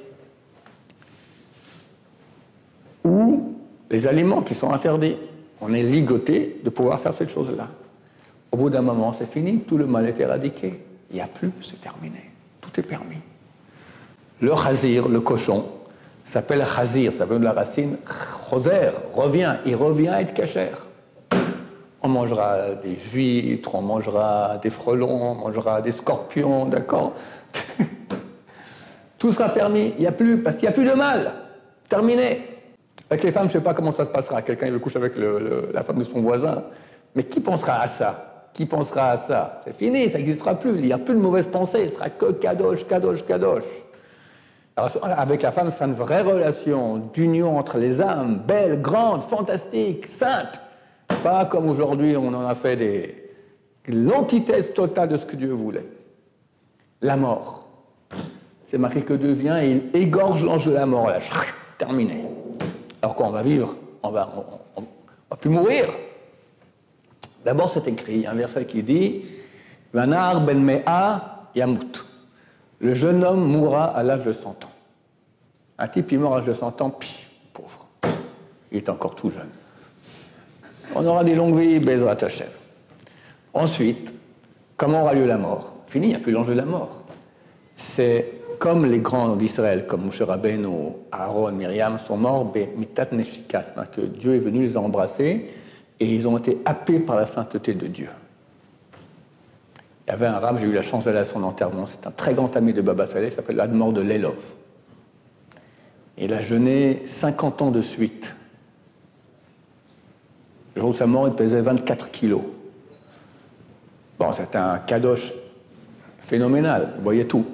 Ou 3.05 3.55
les 3.91 4.07
aliments 4.07 4.43
qui 4.43 4.55
sont 4.55 4.73
interdits. 4.73 5.17
On 5.61 5.73
est 5.73 5.83
ligoté 5.83 6.61
de 6.65 6.71
pouvoir 6.71 7.01
faire 7.01 7.15
cette 7.15 7.31
chose-là. 7.31 7.69
Au 8.51 8.57
bout 8.57 8.71
d'un 8.71 8.83
moment, 8.83 9.13
c'est 9.13 9.31
fini, 9.31 9.61
tout 9.61 9.77
le 9.77 9.87
mal 9.87 10.07
est 10.07 10.19
éradiqué. 10.19 10.84
Il 11.15 11.19
n'y 11.19 11.23
a 11.23 11.29
plus, 11.29 11.53
c'est 11.63 11.81
terminé. 11.81 12.29
Tout 12.61 12.71
est 12.77 12.83
permis. 12.83 13.19
Le 14.41 14.53
chazir, 14.57 15.07
le 15.07 15.21
cochon, 15.21 15.65
s'appelle 16.25 16.67
chazir, 16.67 17.13
ça 17.13 17.25
veut 17.25 17.39
de 17.39 17.45
la 17.45 17.53
racine 17.53 17.99
choser, 18.51 18.91
revient, 19.15 19.59
il 19.65 19.77
revient 19.77 20.09
à 20.09 20.23
être 20.23 20.35
cachère. 20.35 20.87
On 22.03 22.09
mangera 22.09 22.71
des 22.83 22.99
huîtres, 23.13 23.77
on 23.77 23.83
mangera 23.83 24.59
des 24.61 24.71
frelons, 24.71 25.23
on 25.23 25.35
mangera 25.37 25.81
des 25.81 25.93
scorpions, 25.93 26.67
d'accord 26.67 27.13
Tout 29.19 29.33
sera 29.33 29.51
permis, 29.51 29.95
il 29.97 30.01
n'y 30.01 30.09
a 30.09 30.13
plus, 30.13 30.43
parce 30.43 30.57
qu'il 30.57 30.65
n'y 30.65 30.71
a 30.71 30.73
plus 30.73 30.85
de 30.85 30.95
mal. 30.95 31.33
Terminé. 31.89 32.41
Avec 33.09 33.23
les 33.23 33.31
femmes, 33.31 33.45
je 33.45 33.57
ne 33.57 33.61
sais 33.61 33.65
pas 33.65 33.73
comment 33.73 33.95
ça 33.95 34.05
se 34.05 34.11
passera. 34.11 34.43
Quelqu'un 34.43 34.69
veut 34.69 34.81
coucher 34.81 34.99
avec 34.99 35.13
la 35.17 35.85
femme 35.85 35.99
de 35.99 36.05
son 36.05 36.21
voisin. 36.23 36.65
Mais 37.15 37.23
qui 37.23 37.39
pensera 37.39 37.83
à 37.83 37.87
ça? 37.87 38.34
Qui 38.55 38.67
pensera 38.67 39.11
à 39.11 39.17
ça 39.19 39.61
C'est 39.65 39.75
fini, 39.75 40.09
ça 40.09 40.19
n'existera 40.19 40.55
plus. 40.55 40.77
Il 40.77 40.87
n'y 40.87 40.93
a 40.93 40.99
plus 40.99 41.15
de 41.15 41.21
mauvaise 41.21 41.49
pensée. 41.49 41.89
Ce 41.89 41.95
sera 41.95 42.09
que 42.09 42.33
kadosh, 42.33 42.87
kadosh, 42.87 43.25
kadosh. 43.25 43.65
Alors, 44.77 44.91
avec 45.03 45.43
la 45.43 45.51
femme, 45.51 45.71
c'est 45.77 45.85
une 45.85 45.95
vraie 45.95 46.23
relation 46.23 46.99
d'union 47.13 47.59
entre 47.59 47.79
les 47.79 48.01
âmes, 48.01 48.43
belle, 48.47 48.81
grande, 48.81 49.23
fantastique, 49.23 50.07
sainte. 50.07 50.61
Pas 51.23 51.45
comme 51.45 51.69
aujourd'hui, 51.69 52.17
on 52.17 52.29
en 52.29 52.47
a 52.47 52.55
fait 52.55 52.77
des, 52.77 53.25
l'antithèse 53.89 54.73
totale 54.73 55.11
de 55.11 55.17
ce 55.17 55.27
que 55.27 55.37
Dieu 55.37 55.53
voulait. 55.53 55.87
La 57.03 57.17
mort. 57.17 57.69
C'est 58.69 58.79
marqué 58.79 59.03
que 59.03 59.15
Dieu 59.15 59.33
vient 59.33 59.61
et 59.61 59.83
il 59.93 60.01
égorge 60.01 60.45
l'ange 60.45 60.67
de 60.67 60.73
la 60.73 60.87
mort. 60.87 61.09
Là, 61.09 61.19
terminé. 61.79 62.25
Alors 63.03 63.15
qu'on 63.15 63.31
va 63.31 63.43
vivre, 63.43 63.77
on 64.03 64.11
va, 64.11 64.33
on, 64.77 64.83
va 65.31 65.37
plus 65.37 65.51
mourir. 65.51 65.85
D'abord, 67.45 67.73
c'est 67.73 67.87
écrit, 67.89 68.27
un 68.27 68.35
verset 68.35 68.65
qui 68.65 68.83
dit 68.83 69.23
Vanar 69.93 70.41
ben 70.41 70.61
mea 70.61 71.49
yamut. 71.55 72.05
Le 72.81 72.95
jeune 72.95 73.23
homme 73.23 73.45
mourra 73.45 73.85
à 73.85 74.03
l'âge 74.03 74.25
de 74.25 74.33
100 74.33 74.51
ans. 74.51 74.57
Un 75.79 75.89
type, 75.89 76.11
il 76.13 76.19
meurt 76.19 76.35
à 76.35 76.37
l'âge 76.39 76.47
de 76.47 76.53
100 76.53 76.81
ans, 76.81 76.91
puis, 76.91 77.27
pauvre. 77.53 77.87
Il 78.73 78.79
est 78.79 78.89
encore 78.89 79.15
tout 79.15 79.31
jeune. 79.31 79.49
On 80.95 81.07
aura 81.07 81.25
des 81.25 81.35
longues 81.35 81.59
vies, 81.59 81.79
Bezrat. 81.79 82.17
Ensuite, 83.53 84.13
comment 84.77 85.03
aura 85.03 85.15
lieu 85.15 85.27
la 85.27 85.39
mort? 85.39 85.73
Fini, 85.87 86.07
il 86.07 86.11
n'y 86.11 86.17
a 86.17 86.19
plus 86.19 86.33
l'enjeu 86.33 86.55
de 86.55 86.59
la 86.59 86.65
mort. 86.65 87.03
C'est 87.77 88.41
comme 88.59 88.87
les 88.87 88.99
grands 88.99 89.37
d'Israël, 89.37 89.87
comme 89.87 90.07
Moshe 90.07 90.23
Rabbeinu, 90.23 90.93
Aaron, 91.13 91.53
Myriam, 91.53 91.99
sont 92.07 92.17
morts, 92.17 92.53
que 92.53 94.01
Dieu 94.01 94.35
est 94.35 94.39
venu 94.39 94.63
les 94.63 94.77
embrasser 94.77 95.51
et 96.01 96.13
ils 96.13 96.27
ont 96.27 96.39
été 96.39 96.61
happés 96.65 96.99
par 96.99 97.17
la 97.17 97.27
sainteté 97.27 97.75
de 97.75 97.87
Dieu. 97.87 98.09
Il 100.07 100.11
y 100.11 100.13
avait 100.13 100.27
un 100.27 100.39
rave, 100.39 100.59
j'ai 100.61 100.67
eu 100.67 100.73
la 100.73 100.83
chance 100.83 101.05
d'aller 101.05 101.19
à 101.19 101.25
son 101.25 101.43
enterrement, 101.43 101.87
c'est 101.87 102.07
un 102.07 102.11
très 102.11 102.35
grand 102.35 102.55
ami 102.57 102.73
de 102.73 102.83
Baba 102.83 103.07
Saleh, 103.07 103.29
il 103.29 103.33
s'appelle 103.33 103.57
l'Admor 103.57 103.93
de 103.93 104.03
Lelov. 104.03 104.37
Il 106.19 106.33
a 106.33 106.43
jeûné 106.43 107.03
50 107.07 107.63
ans 107.63 107.71
de 107.71 107.81
suite. 107.81 108.35
Le 110.75 110.83
jour 110.83 110.93
de 110.93 110.97
sa 110.97 111.07
mort, 111.07 111.27
il 111.27 111.35
pesait 111.35 111.61
24 111.61 112.11
kilos. 112.11 112.43
Bon, 114.19 114.31
c'était 114.33 114.59
un 114.59 114.79
kadosh 114.79 115.33
phénoménal, 116.21 116.95
il 116.99 117.03
voyait 117.03 117.25
tout. 117.25 117.45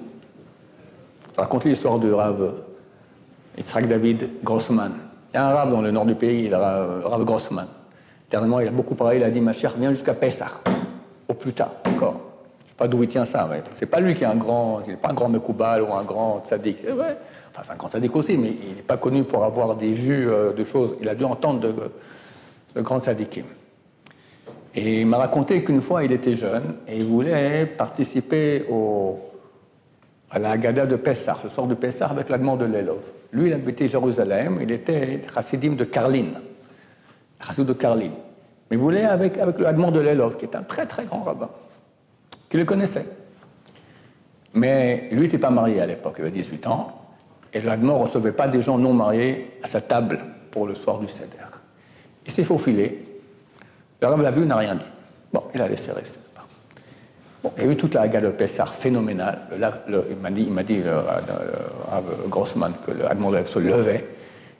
Raconte 1.36 1.64
l'histoire 1.64 1.98
du 1.98 2.12
Rav 2.12 2.54
Yitzhak 3.56 3.88
David 3.88 4.28
Grossman. 4.42 4.92
Il 5.32 5.36
y 5.36 5.38
a 5.38 5.46
un 5.46 5.54
Rav 5.54 5.70
dans 5.70 5.80
le 5.80 5.90
nord 5.90 6.06
du 6.06 6.14
pays, 6.14 6.48
le 6.48 6.56
Rav, 6.56 7.24
Grossman. 7.24 7.66
Dernièrement, 8.30 8.60
il 8.60 8.68
a 8.68 8.72
beaucoup 8.72 8.94
parlé, 8.94 9.16
il 9.16 9.24
a 9.24 9.30
dit 9.30 9.40
Ma 9.40 9.52
chère, 9.52 9.74
viens 9.76 9.92
jusqu'à 9.92 10.14
Pessah, 10.14 10.60
au 11.28 11.34
plus 11.34 11.52
tard, 11.52 11.72
encore 11.86 12.30
pas 12.80 12.88
d'où 12.88 13.02
il 13.02 13.10
tient 13.10 13.26
ça, 13.26 13.46
mais 13.50 13.62
c'est 13.74 13.84
pas 13.84 14.00
lui 14.00 14.14
qui 14.14 14.24
est 14.24 14.26
un 14.26 14.36
grand, 14.36 14.80
il 14.86 14.92
n'est 14.92 14.96
pas 14.96 15.10
un 15.10 15.12
grand 15.12 15.28
Mekoubal 15.28 15.82
ou 15.82 15.92
un 15.92 16.02
grand 16.02 16.42
tzaddik. 16.48 16.78
C'est 16.80 16.92
vrai. 16.92 17.18
Enfin, 17.50 17.60
c'est 17.62 17.72
un 17.72 17.76
grand 17.76 17.90
tzaddik 17.90 18.16
aussi, 18.16 18.38
mais 18.38 18.54
il 18.70 18.76
n'est 18.76 18.82
pas 18.82 18.96
connu 18.96 19.22
pour 19.22 19.44
avoir 19.44 19.76
des 19.76 19.92
vues 19.92 20.30
euh, 20.30 20.54
de 20.54 20.64
choses. 20.64 20.94
Il 20.98 21.06
a 21.10 21.14
dû 21.14 21.24
entendre 21.24 21.60
de, 21.60 21.74
de 22.74 22.80
grands 22.80 22.98
tzaddikim. 22.98 23.44
Et 24.74 25.02
il 25.02 25.06
m'a 25.06 25.18
raconté 25.18 25.62
qu'une 25.62 25.82
fois, 25.82 26.04
il 26.04 26.12
était 26.12 26.32
jeune 26.32 26.76
et 26.88 26.96
il 26.96 27.04
voulait 27.04 27.66
participer 27.66 28.64
au, 28.70 29.28
à 30.30 30.38
la 30.38 30.52
Haggadah 30.52 30.86
de 30.86 30.96
Pessah, 30.96 31.36
le 31.44 31.50
sort 31.50 31.66
de 31.66 31.74
Pessah 31.74 32.06
avec 32.06 32.30
la 32.30 32.38
demande 32.38 32.60
de 32.60 32.64
l'Elov. 32.64 33.02
Lui, 33.32 33.48
il 33.48 33.52
habitait 33.52 33.88
Jérusalem, 33.88 34.58
il 34.62 34.72
était 34.72 35.20
chassidim 35.34 35.74
de 35.74 35.84
Karlin, 35.84 36.32
chassid 37.44 37.66
de 37.66 37.72
Karlin. 37.72 38.10
Mais 38.70 38.76
il 38.76 38.78
voulait 38.78 39.04
avec, 39.04 39.38
avec 39.38 39.58
le 39.58 39.66
demande 39.66 39.94
de 39.94 40.00
l'Elov, 40.00 40.36
qui 40.36 40.44
est 40.44 40.56
un 40.56 40.62
très 40.62 40.86
très 40.86 41.04
grand 41.04 41.22
rabbin, 41.22 41.48
qui 42.48 42.56
le 42.56 42.64
connaissait. 42.64 43.06
Mais 44.54 45.08
lui 45.12 45.22
n'était 45.22 45.38
pas 45.38 45.50
marié 45.50 45.80
à 45.80 45.86
l'époque, 45.86 46.16
il 46.18 46.22
avait 46.22 46.30
18 46.30 46.66
ans, 46.66 47.00
et 47.52 47.60
le 47.60 47.76
ne 47.76 47.90
recevait 47.90 48.32
pas 48.32 48.48
des 48.48 48.62
gens 48.62 48.78
non 48.78 48.92
mariés 48.92 49.58
à 49.62 49.66
sa 49.66 49.80
table 49.80 50.20
pour 50.50 50.66
le 50.66 50.74
soir 50.74 50.98
du 50.98 51.08
Seder. 51.08 51.26
Il 52.26 52.32
s'est 52.32 52.44
faufilé, 52.44 53.04
le 54.00 54.06
rabbin 54.06 54.22
l'a 54.22 54.30
vu, 54.30 54.46
n'a 54.46 54.56
rien 54.56 54.74
dit. 54.74 54.86
Bon, 55.32 55.44
il 55.54 55.60
a 55.60 55.68
laissé 55.68 55.92
rester. 55.92 56.20
Bon, 57.42 57.52
il 57.56 57.64
y 57.64 57.68
a 57.68 57.72
eu 57.72 57.76
toute 57.76 57.94
la 57.94 58.02
Haga 58.02 58.20
de 58.20 58.28
Pessar 58.28 58.74
phénoménale. 58.74 59.38
il 60.10 60.16
m'a 60.16 60.30
dit, 60.30 60.42
il 60.42 60.52
m'a 60.52 60.62
dit 60.62 60.82
le, 60.82 60.92
Grossman 62.28 62.74
que 62.84 62.90
le 62.90 63.44
se 63.46 63.58
levait 63.58 64.06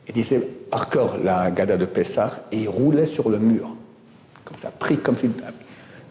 et 0.07 0.13
disait 0.13 0.41
par 0.41 0.89
cœur 0.89 1.19
la 1.19 1.51
Gada 1.51 1.77
de 1.77 1.85
Pessar 1.85 2.39
et 2.51 2.59
il 2.63 2.69
roulait 2.69 3.07
sur 3.07 3.29
le 3.29 3.39
mur. 3.39 3.71
Comme 4.45 4.57
ça, 4.61 4.71
pris 4.71 4.99
comme 4.99 5.17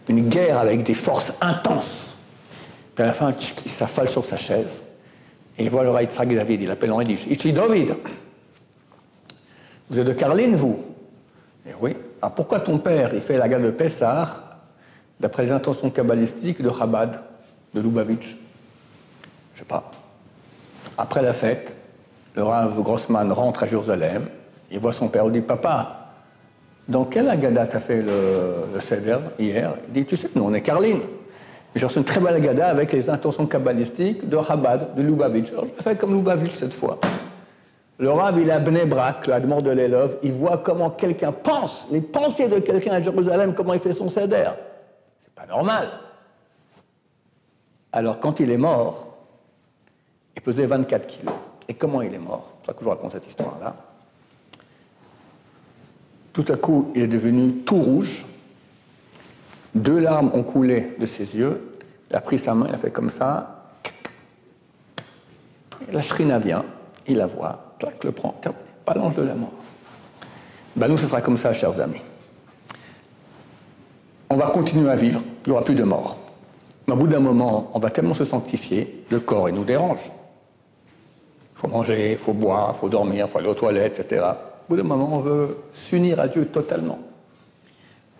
une 0.08 0.28
guerre 0.28 0.58
avec 0.58 0.82
des 0.82 0.94
forces 0.94 1.32
intenses. 1.40 2.16
Puis 2.94 3.04
à 3.04 3.08
la 3.08 3.12
fin, 3.12 3.34
il 3.64 3.70
s'affale 3.70 4.08
sur 4.08 4.24
sa 4.24 4.36
chaise 4.36 4.82
et 5.58 5.64
il 5.64 5.70
voit 5.70 5.84
le 5.84 5.90
Raïtzrak 5.90 6.34
David. 6.34 6.62
Il 6.62 6.70
appelle 6.70 6.92
en 6.92 7.02
dit 7.02 7.18
David, 7.52 7.94
vous 9.88 9.98
êtes 9.98 10.06
de 10.06 10.12
Carline, 10.12 10.56
vous? 10.56 10.78
Et 11.68 11.72
oui. 11.80 11.96
Alors 12.22 12.34
pourquoi 12.34 12.60
ton 12.60 12.78
père, 12.78 13.12
il 13.12 13.20
fait 13.20 13.36
la 13.36 13.48
Gada 13.48 13.64
de 13.64 13.70
Pessar 13.70 14.42
d'après 15.18 15.44
les 15.44 15.52
intentions 15.52 15.90
kabbalistiques 15.90 16.62
de 16.62 16.70
Chabad, 16.70 17.20
de 17.74 17.80
Lubavitch? 17.80 18.36
Je 19.54 19.58
sais 19.58 19.64
pas. 19.64 19.90
Après 20.96 21.22
la 21.22 21.34
fête, 21.34 21.76
le 22.34 22.42
Rav 22.42 22.80
Grossman 22.82 23.32
rentre 23.32 23.64
à 23.64 23.66
Jérusalem, 23.66 24.26
il 24.70 24.78
voit 24.78 24.92
son 24.92 25.08
père, 25.08 25.24
il 25.26 25.32
dit 25.32 25.40
Papa, 25.40 26.12
dans 26.88 27.04
quelle 27.04 27.28
agada 27.28 27.66
t'as 27.66 27.80
fait 27.80 28.02
le, 28.02 28.66
le 28.72 28.80
Seder 28.80 29.18
hier? 29.38 29.74
Il 29.88 29.92
dit 29.92 30.04
Tu 30.06 30.16
sais, 30.16 30.30
nous 30.34 30.44
on 30.44 30.54
est 30.54 30.60
Carline. 30.60 31.00
J'ai 31.74 31.86
reçu 31.86 31.98
une 31.98 32.04
très 32.04 32.20
belle 32.20 32.34
agada 32.34 32.68
avec 32.68 32.92
les 32.92 33.08
intentions 33.08 33.46
kabbalistiques 33.46 34.28
de 34.28 34.38
Chabad, 34.42 34.94
de 34.96 35.02
Lubavitch. 35.02 35.52
Alors 35.52 35.66
je 35.76 35.82
fait 35.82 35.96
comme 35.96 36.14
Lubavitch 36.14 36.54
cette 36.54 36.74
fois. 36.74 36.98
Le 37.98 38.10
Rav, 38.10 38.40
il 38.40 38.50
a 38.50 38.58
Bnebrak, 38.58 39.26
la 39.26 39.40
demande 39.40 39.64
de 39.64 39.70
l'élève, 39.70 40.16
il 40.22 40.32
voit 40.32 40.58
comment 40.58 40.90
quelqu'un 40.90 41.32
pense, 41.32 41.86
les 41.90 42.00
pensées 42.00 42.48
de 42.48 42.58
quelqu'un 42.58 42.92
à 42.92 43.00
Jérusalem, 43.00 43.54
comment 43.54 43.74
il 43.74 43.80
fait 43.80 43.92
son 43.92 44.08
Seder 44.08 44.50
normal. 45.50 45.88
Alors, 47.92 48.20
quand 48.20 48.40
il 48.40 48.50
est 48.50 48.56
mort, 48.56 49.08
il 50.36 50.42
pesait 50.42 50.66
24 50.66 51.06
kilos. 51.06 51.34
Et 51.70 51.74
comment 51.74 52.02
il 52.02 52.12
est 52.12 52.18
mort? 52.18 52.50
C'est 52.60 52.66
ça 52.66 52.72
que 52.72 52.80
je 52.80 52.84
vous 52.84 52.90
raconte 52.90 53.12
cette 53.12 53.26
histoire-là. 53.26 53.74
Tout 56.34 56.44
à 56.48 56.56
coup, 56.56 56.90
il 56.94 57.02
est 57.02 57.08
devenu 57.08 57.52
tout 57.64 57.80
rouge. 57.80 58.26
Deux 59.74 60.00
larmes 60.00 60.30
ont 60.34 60.42
coulé 60.42 60.94
de 60.98 61.06
ses 61.06 61.34
yeux. 61.34 61.78
Il 62.10 62.16
a 62.16 62.20
pris 62.20 62.38
sa 62.38 62.54
main, 62.54 62.66
il 62.68 62.74
a 62.74 62.78
fait 62.78 62.90
comme 62.90 63.08
ça. 63.08 63.64
la 65.90 66.02
shrina 66.02 66.38
vient, 66.38 66.64
il 67.06 67.16
la 67.16 67.26
voit, 67.26 67.74
clac, 67.78 68.04
le 68.04 68.12
prend, 68.12 68.38
pas 68.84 68.94
l'ange 68.94 69.14
de 69.14 69.22
la 69.22 69.34
mort. 69.34 69.52
Ben 70.76 70.88
nous, 70.88 70.98
ce 70.98 71.06
sera 71.06 71.22
comme 71.22 71.36
ça, 71.38 71.52
chers 71.52 71.80
amis 71.80 72.02
on 74.30 74.36
va 74.36 74.46
continuer 74.46 74.88
à 74.88 74.96
vivre, 74.96 75.20
il 75.44 75.50
n'y 75.50 75.52
aura 75.52 75.64
plus 75.64 75.74
de 75.74 75.82
mort. 75.82 76.16
Mais 76.86 76.94
au 76.94 76.96
bout 76.96 77.08
d'un 77.08 77.18
moment, 77.18 77.70
on 77.74 77.80
va 77.80 77.90
tellement 77.90 78.14
se 78.14 78.24
sanctifier, 78.24 79.04
le 79.10 79.18
corps, 79.18 79.48
il 79.48 79.56
nous 79.56 79.64
dérange. 79.64 79.98
Faut 81.60 81.68
manger, 81.68 82.12
il 82.12 82.16
faut 82.16 82.32
boire, 82.32 82.72
il 82.74 82.78
faut 82.78 82.88
dormir, 82.88 83.26
il 83.26 83.30
faut 83.30 83.38
aller 83.38 83.48
aux 83.48 83.54
toilettes, 83.54 84.00
etc. 84.00 84.24
Au 84.24 84.70
bout 84.70 84.76
d'un 84.76 84.82
moment, 84.82 85.10
on 85.12 85.18
veut 85.18 85.58
s'unir 85.74 86.18
à 86.18 86.26
Dieu 86.26 86.46
totalement. 86.46 86.98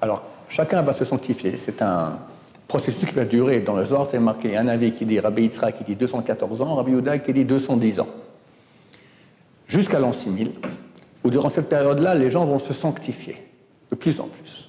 Alors, 0.03 0.25
chacun 0.51 0.83
va 0.83 0.93
se 0.93 1.07
sanctifier. 1.07 1.57
C'est 1.57 1.81
un 1.81 2.19
processus 2.69 3.03
qui 3.09 3.15
va 3.15 3.25
durer. 3.25 3.61
Dans 3.61 3.77
le 3.77 3.87
Zohar, 3.87 4.07
c'est 4.11 4.19
marqué 4.19 4.59
un 4.59 4.69
avis 4.69 4.93
qui 4.93 5.07
dit 5.07 5.19
Rabbi 5.19 5.45
Yitzhak 5.45 5.79
qui 5.79 5.85
dit 5.85 5.97
214 5.97 6.61
ans, 6.61 6.75
Rabbi 6.75 6.91
Yehuda 6.91 7.19
qui 7.21 7.33
dit 7.33 7.47
210 7.47 8.01
ans. 8.01 8.09
Jusqu'à 9.67 10.01
l'an 10.01 10.13
6000, 10.13 10.53
où 11.25 11.31
durant 11.31 11.49
cette 11.49 11.71
période-là, 11.71 12.15
les 12.17 12.29
gens 12.29 12.45
vont 12.45 12.59
se 12.59 12.75
sanctifier 12.75 13.37
de 13.91 13.97
plus 13.97 14.21
en 14.21 14.25
plus. 14.25 14.69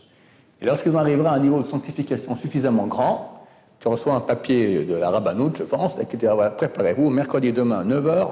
Et 0.61 0.65
lorsqu'ils 0.65 0.95
arriveront 0.95 1.27
à 1.27 1.33
un 1.33 1.39
niveau 1.39 1.61
de 1.61 1.67
sanctification 1.67 2.37
suffisamment 2.37 2.87
grand, 2.87 3.47
tu 3.81 3.89
reçois 3.89 4.13
un 4.13 4.21
papier 4.21 4.85
de 4.85 4.93
la 4.93 5.09
rabbanoute, 5.09 5.57
je 5.57 5.63
pense, 5.63 5.91
qui 6.09 6.15
dit 6.15 6.25
voilà, 6.25 6.51
préparez-vous, 6.51 7.09
mercredi 7.09 7.51
demain, 7.51 7.83
9h. 7.83 8.29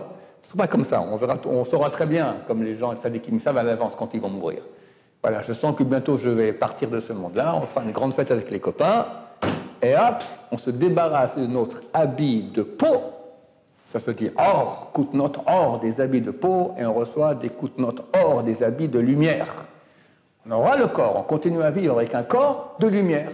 Ce 0.49 0.57
pas 0.57 0.65
comme 0.65 0.83
ça, 0.83 0.99
on, 0.99 1.63
saura 1.63 1.91
très 1.91 2.07
bien, 2.07 2.37
comme 2.47 2.63
les 2.63 2.75
gens 2.75 2.95
me 3.31 3.39
savent 3.39 3.57
à 3.57 3.61
l'avance 3.61 3.93
quand 3.95 4.09
ils 4.15 4.19
vont 4.19 4.31
mourir. 4.31 4.63
Voilà, 5.21 5.41
je 5.41 5.53
sens 5.53 5.75
que 5.75 5.83
bientôt 5.83 6.17
je 6.17 6.29
vais 6.29 6.53
partir 6.53 6.89
de 6.89 6.99
ce 6.99 7.13
monde-là, 7.13 7.53
on 7.55 7.67
fera 7.67 7.85
une 7.85 7.91
grande 7.91 8.15
fête 8.15 8.31
avec 8.31 8.49
les 8.49 8.59
copains, 8.59 9.05
et 9.79 9.93
hop, 9.93 10.23
on 10.51 10.57
se 10.57 10.71
débarrasse 10.71 11.37
de 11.37 11.45
notre 11.45 11.83
habit 11.93 12.49
de 12.51 12.63
peau, 12.63 12.95
ça 13.89 13.99
se 13.99 14.09
dit 14.09 14.31
or, 14.39 14.89
coûte 14.91 15.13
note 15.13 15.37
or 15.45 15.81
des 15.81 16.01
habits 16.01 16.21
de 16.21 16.31
peau, 16.31 16.73
et 16.79 16.85
on 16.85 16.95
reçoit 16.95 17.35
des 17.35 17.49
coûte 17.49 17.77
notes 17.77 18.03
or 18.19 18.41
des 18.41 18.63
habits 18.63 18.87
de 18.87 18.97
lumière. 18.97 19.45
On 20.47 20.51
aura 20.51 20.77
le 20.77 20.87
corps, 20.87 21.15
on 21.15 21.23
continue 21.23 21.61
à 21.61 21.69
vivre 21.69 21.95
avec 21.95 22.15
un 22.15 22.23
corps 22.23 22.75
de 22.79 22.87
lumière, 22.87 23.29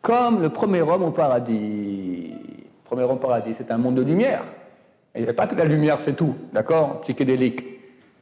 comme 0.00 0.40
le 0.40 0.48
premier 0.48 0.80
homme 0.80 1.02
au 1.02 1.10
paradis. 1.10 2.32
Le 2.32 2.84
premier 2.88 3.02
homme 3.02 3.16
au 3.16 3.16
paradis, 3.16 3.52
c'est 3.52 3.70
un 3.70 3.76
monde 3.76 3.96
de 3.96 4.02
lumière. 4.02 4.42
Il 5.16 5.20
n'y 5.20 5.24
avait 5.24 5.36
pas 5.36 5.46
que 5.46 5.54
la 5.54 5.64
lumière, 5.64 5.98
c'est 6.00 6.14
tout, 6.14 6.34
d'accord 6.52 7.00
Psychédélique. 7.00 7.64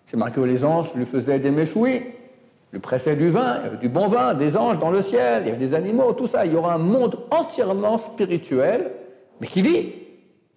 C'est 0.06 0.16
marqué 0.16 0.44
les 0.44 0.64
anges 0.64 0.94
lui 0.94 1.06
faisaient 1.06 1.38
des 1.38 1.50
méchouis, 1.50 2.02
lui 2.72 2.78
pressaient 2.78 3.16
du 3.16 3.30
vin, 3.30 3.58
il 3.58 3.64
y 3.64 3.66
avait 3.66 3.76
du 3.78 3.88
bon 3.88 4.08
vin, 4.08 4.34
des 4.34 4.56
anges 4.56 4.78
dans 4.78 4.90
le 4.90 5.02
ciel, 5.02 5.42
il 5.44 5.48
y 5.48 5.50
avait 5.50 5.66
des 5.66 5.74
animaux, 5.74 6.12
tout 6.12 6.28
ça. 6.28 6.44
Il 6.46 6.52
y 6.52 6.56
aura 6.56 6.74
un 6.74 6.78
monde 6.78 7.18
entièrement 7.30 7.98
spirituel, 7.98 8.90
mais 9.40 9.46
qui 9.46 9.62
vit. 9.62 9.92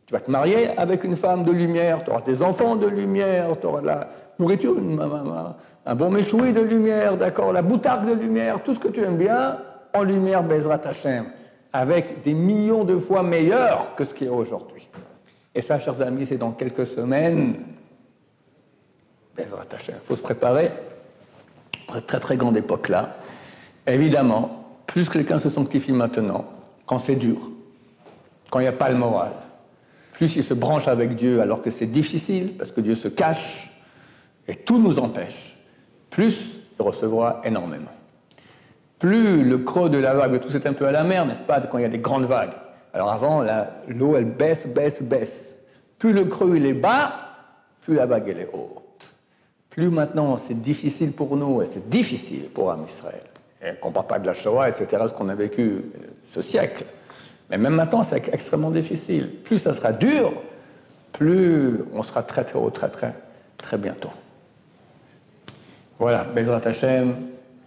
Tu 0.06 0.14
vas 0.14 0.20
te 0.20 0.30
marier 0.30 0.70
avec 0.78 1.04
une 1.04 1.16
femme 1.16 1.44
de 1.44 1.52
lumière, 1.52 2.04
tu 2.04 2.12
auras 2.12 2.22
des 2.22 2.42
enfants 2.42 2.76
de 2.76 2.88
lumière, 2.88 3.60
tu 3.60 3.68
auras 3.68 3.82
la 3.82 4.10
nourriture, 4.40 4.76
un 5.86 5.96
bon 5.96 6.10
méchoui 6.10 6.54
de 6.54 6.62
lumière, 6.62 7.18
d'accord, 7.18 7.52
la 7.54 7.62
boutarde 7.62 8.08
de 8.08 8.14
lumière, 8.14 8.62
tout 8.64 8.76
ce 8.76 8.80
que 8.80 8.90
tu 8.90 9.02
aimes 9.02 9.18
bien, 9.18 9.58
en 9.94 10.04
lumière 10.04 10.44
Bezrat 10.44 10.82
Hashem, 10.86 11.26
avec 11.74 12.22
des 12.24 12.34
millions 12.34 12.84
de 12.84 12.98
fois 12.98 13.24
meilleur 13.24 13.96
que 13.96 14.04
ce 14.04 14.14
qui 14.14 14.26
est 14.26 14.30
aujourd'hui. 14.30 14.77
Et 15.58 15.62
ça, 15.64 15.80
chers 15.80 16.00
amis, 16.04 16.28
c'est 16.28 16.38
dans 16.38 16.52
quelques 16.52 16.86
semaines. 16.86 17.56
Hashem, 19.40 19.96
il 19.96 20.08
faut 20.08 20.16
se 20.16 20.22
préparer 20.22 20.72
très 22.06 22.20
très 22.20 22.38
grande 22.38 22.56
époque-là. 22.58 23.16
Évidemment, 23.88 24.78
plus 24.86 25.10
quelqu'un 25.10 25.40
se 25.40 25.50
sanctifie 25.50 25.94
maintenant, 25.94 26.46
quand 26.86 27.00
c'est 27.00 27.16
dur, 27.16 27.50
quand 28.52 28.60
il 28.60 28.64
n'y 28.64 28.70
a 28.70 28.74
pas 28.74 28.90
le 28.90 28.98
moral, 28.98 29.32
plus 30.14 30.36
il 30.36 30.44
se 30.44 30.54
branche 30.54 30.88
avec 30.88 31.16
Dieu 31.16 31.42
alors 31.42 31.64
que 31.64 31.72
c'est 31.72 31.88
difficile, 31.88 32.56
parce 32.56 32.72
que 32.72 32.82
Dieu 32.82 32.94
se 32.94 33.08
cache, 33.08 33.74
et 34.48 34.56
tout 34.58 34.78
nous 34.78 35.00
empêche 35.00 35.58
plus 36.12 36.36
il 36.80 36.84
recevra 36.84 37.42
énormément. 37.44 37.92
Plus 39.00 39.44
le 39.44 39.58
creux 39.58 39.90
de 39.90 39.98
la 39.98 40.14
vague, 40.14 40.40
tout 40.40 40.52
c'est 40.52 40.68
un 40.68 40.74
peu 40.74 40.86
à 40.86 40.92
la 40.92 41.04
mer, 41.04 41.26
n'est-ce 41.26 41.42
pas, 41.42 41.60
quand 41.62 41.80
il 41.80 41.82
y 41.82 41.86
a 41.86 41.90
des 41.90 41.98
grandes 41.98 42.26
vagues. 42.26 42.54
Alors 42.98 43.12
avant, 43.12 43.46
l'eau, 43.88 44.18
elle 44.18 44.26
baisse, 44.26 44.66
baisse, 44.66 45.04
baisse. 45.04 45.56
Plus 46.00 46.14
le 46.14 46.26
creux 46.26 46.56
il 46.56 46.66
est 46.66 46.74
bas, 46.74 47.14
plus 47.82 47.94
la 47.94 48.08
vague 48.08 48.28
elle 48.28 48.40
est 48.40 48.50
haute. 48.52 49.14
Plus 49.70 49.92
maintenant 49.92 50.36
c'est 50.36 50.60
difficile 50.60 51.12
pour 51.12 51.38
nous, 51.38 51.62
et 51.62 51.68
c'est 51.68 51.88
difficile 51.90 52.46
pour 52.46 52.72
Am 52.72 52.84
Israël. 52.88 53.22
Et 53.64 53.74
on 53.84 53.90
ne 53.90 53.94
parle 53.94 54.08
pas 54.08 54.18
de 54.18 54.26
la 54.26 54.34
Shoah, 54.34 54.70
etc., 54.70 55.04
ce 55.10 55.14
qu'on 55.14 55.30
a 55.30 55.36
vécu 55.36 55.62
euh, 55.62 55.82
ce 56.32 56.42
siècle. 56.42 56.86
Mais 57.52 57.60
même 57.60 57.76
maintenant, 57.76 58.02
c'est 58.02 58.34
extrêmement 58.34 58.72
difficile. 58.72 59.30
Plus 59.44 59.60
ça 59.60 59.74
sera 59.74 59.94
dur, 59.94 60.34
plus 61.12 61.82
on 61.94 62.02
sera 62.02 62.24
très, 62.24 62.46
très 62.46 62.58
haut, 62.58 62.72
très, 62.72 62.90
très, 62.90 63.14
très 63.60 63.78
bientôt. 63.78 64.12
Voilà, 66.00 66.24
Bezrat 66.24 66.62
Hashem, 66.66 67.16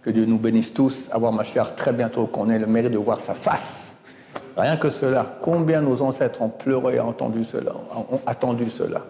que 0.01 0.09
Dieu 0.09 0.25
nous 0.25 0.37
bénisse 0.37 0.73
tous, 0.73 1.09
avoir 1.09 1.31
Mashiach 1.31 1.77
très 1.77 1.93
bientôt, 1.93 2.27
qu'on 2.27 2.49
ait 2.49 2.59
le 2.59 2.67
mérite 2.67 2.91
de 2.91 2.97
voir 2.97 3.21
sa 3.21 3.33
face. 3.33 3.90
Rien 4.57 4.77
que 4.77 4.89
cela, 4.89 5.25
combien 5.41 5.81
nos 5.81 6.01
ancêtres 6.01 6.41
ont 6.41 6.49
pleuré 6.49 6.95
et 6.95 6.99
entendu 6.99 7.43
cela, 7.43 7.73
ont 8.11 8.19
attendu 8.25 8.69
cela. 8.69 9.01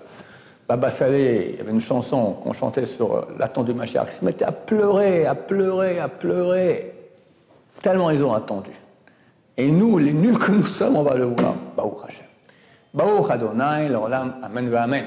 Baba 0.67 0.89
Salé, 0.89 1.49
il 1.51 1.57
y 1.57 1.61
avait 1.61 1.71
une 1.71 1.81
chanson 1.81 2.33
qu'on 2.33 2.53
chantait 2.53 2.85
sur 2.85 3.13
euh, 3.13 3.21
l'attendu 3.37 3.73
Mashiach, 3.73 4.05
ils 4.07 4.19
se 4.19 4.23
mettaient 4.23 4.45
à 4.45 4.53
pleurer, 4.53 5.25
à 5.25 5.35
pleurer, 5.35 5.99
à 5.99 6.07
pleurer, 6.07 6.93
tellement 7.81 8.09
ils 8.09 8.23
ont 8.23 8.33
attendu. 8.33 8.71
Et 9.57 9.69
nous, 9.69 9.97
les 9.97 10.13
nuls 10.13 10.37
que 10.37 10.51
nous 10.51 10.65
sommes, 10.65 10.95
on 10.95 11.03
va 11.03 11.15
le 11.15 11.25
voir. 11.25 11.55
Baruch 11.75 12.05
Hashem. 12.07 12.25
Baruch 12.93 13.31
Adonai, 13.31 13.89
l'olam, 13.89 14.35
amen, 14.43 14.73
amen. 14.73 15.05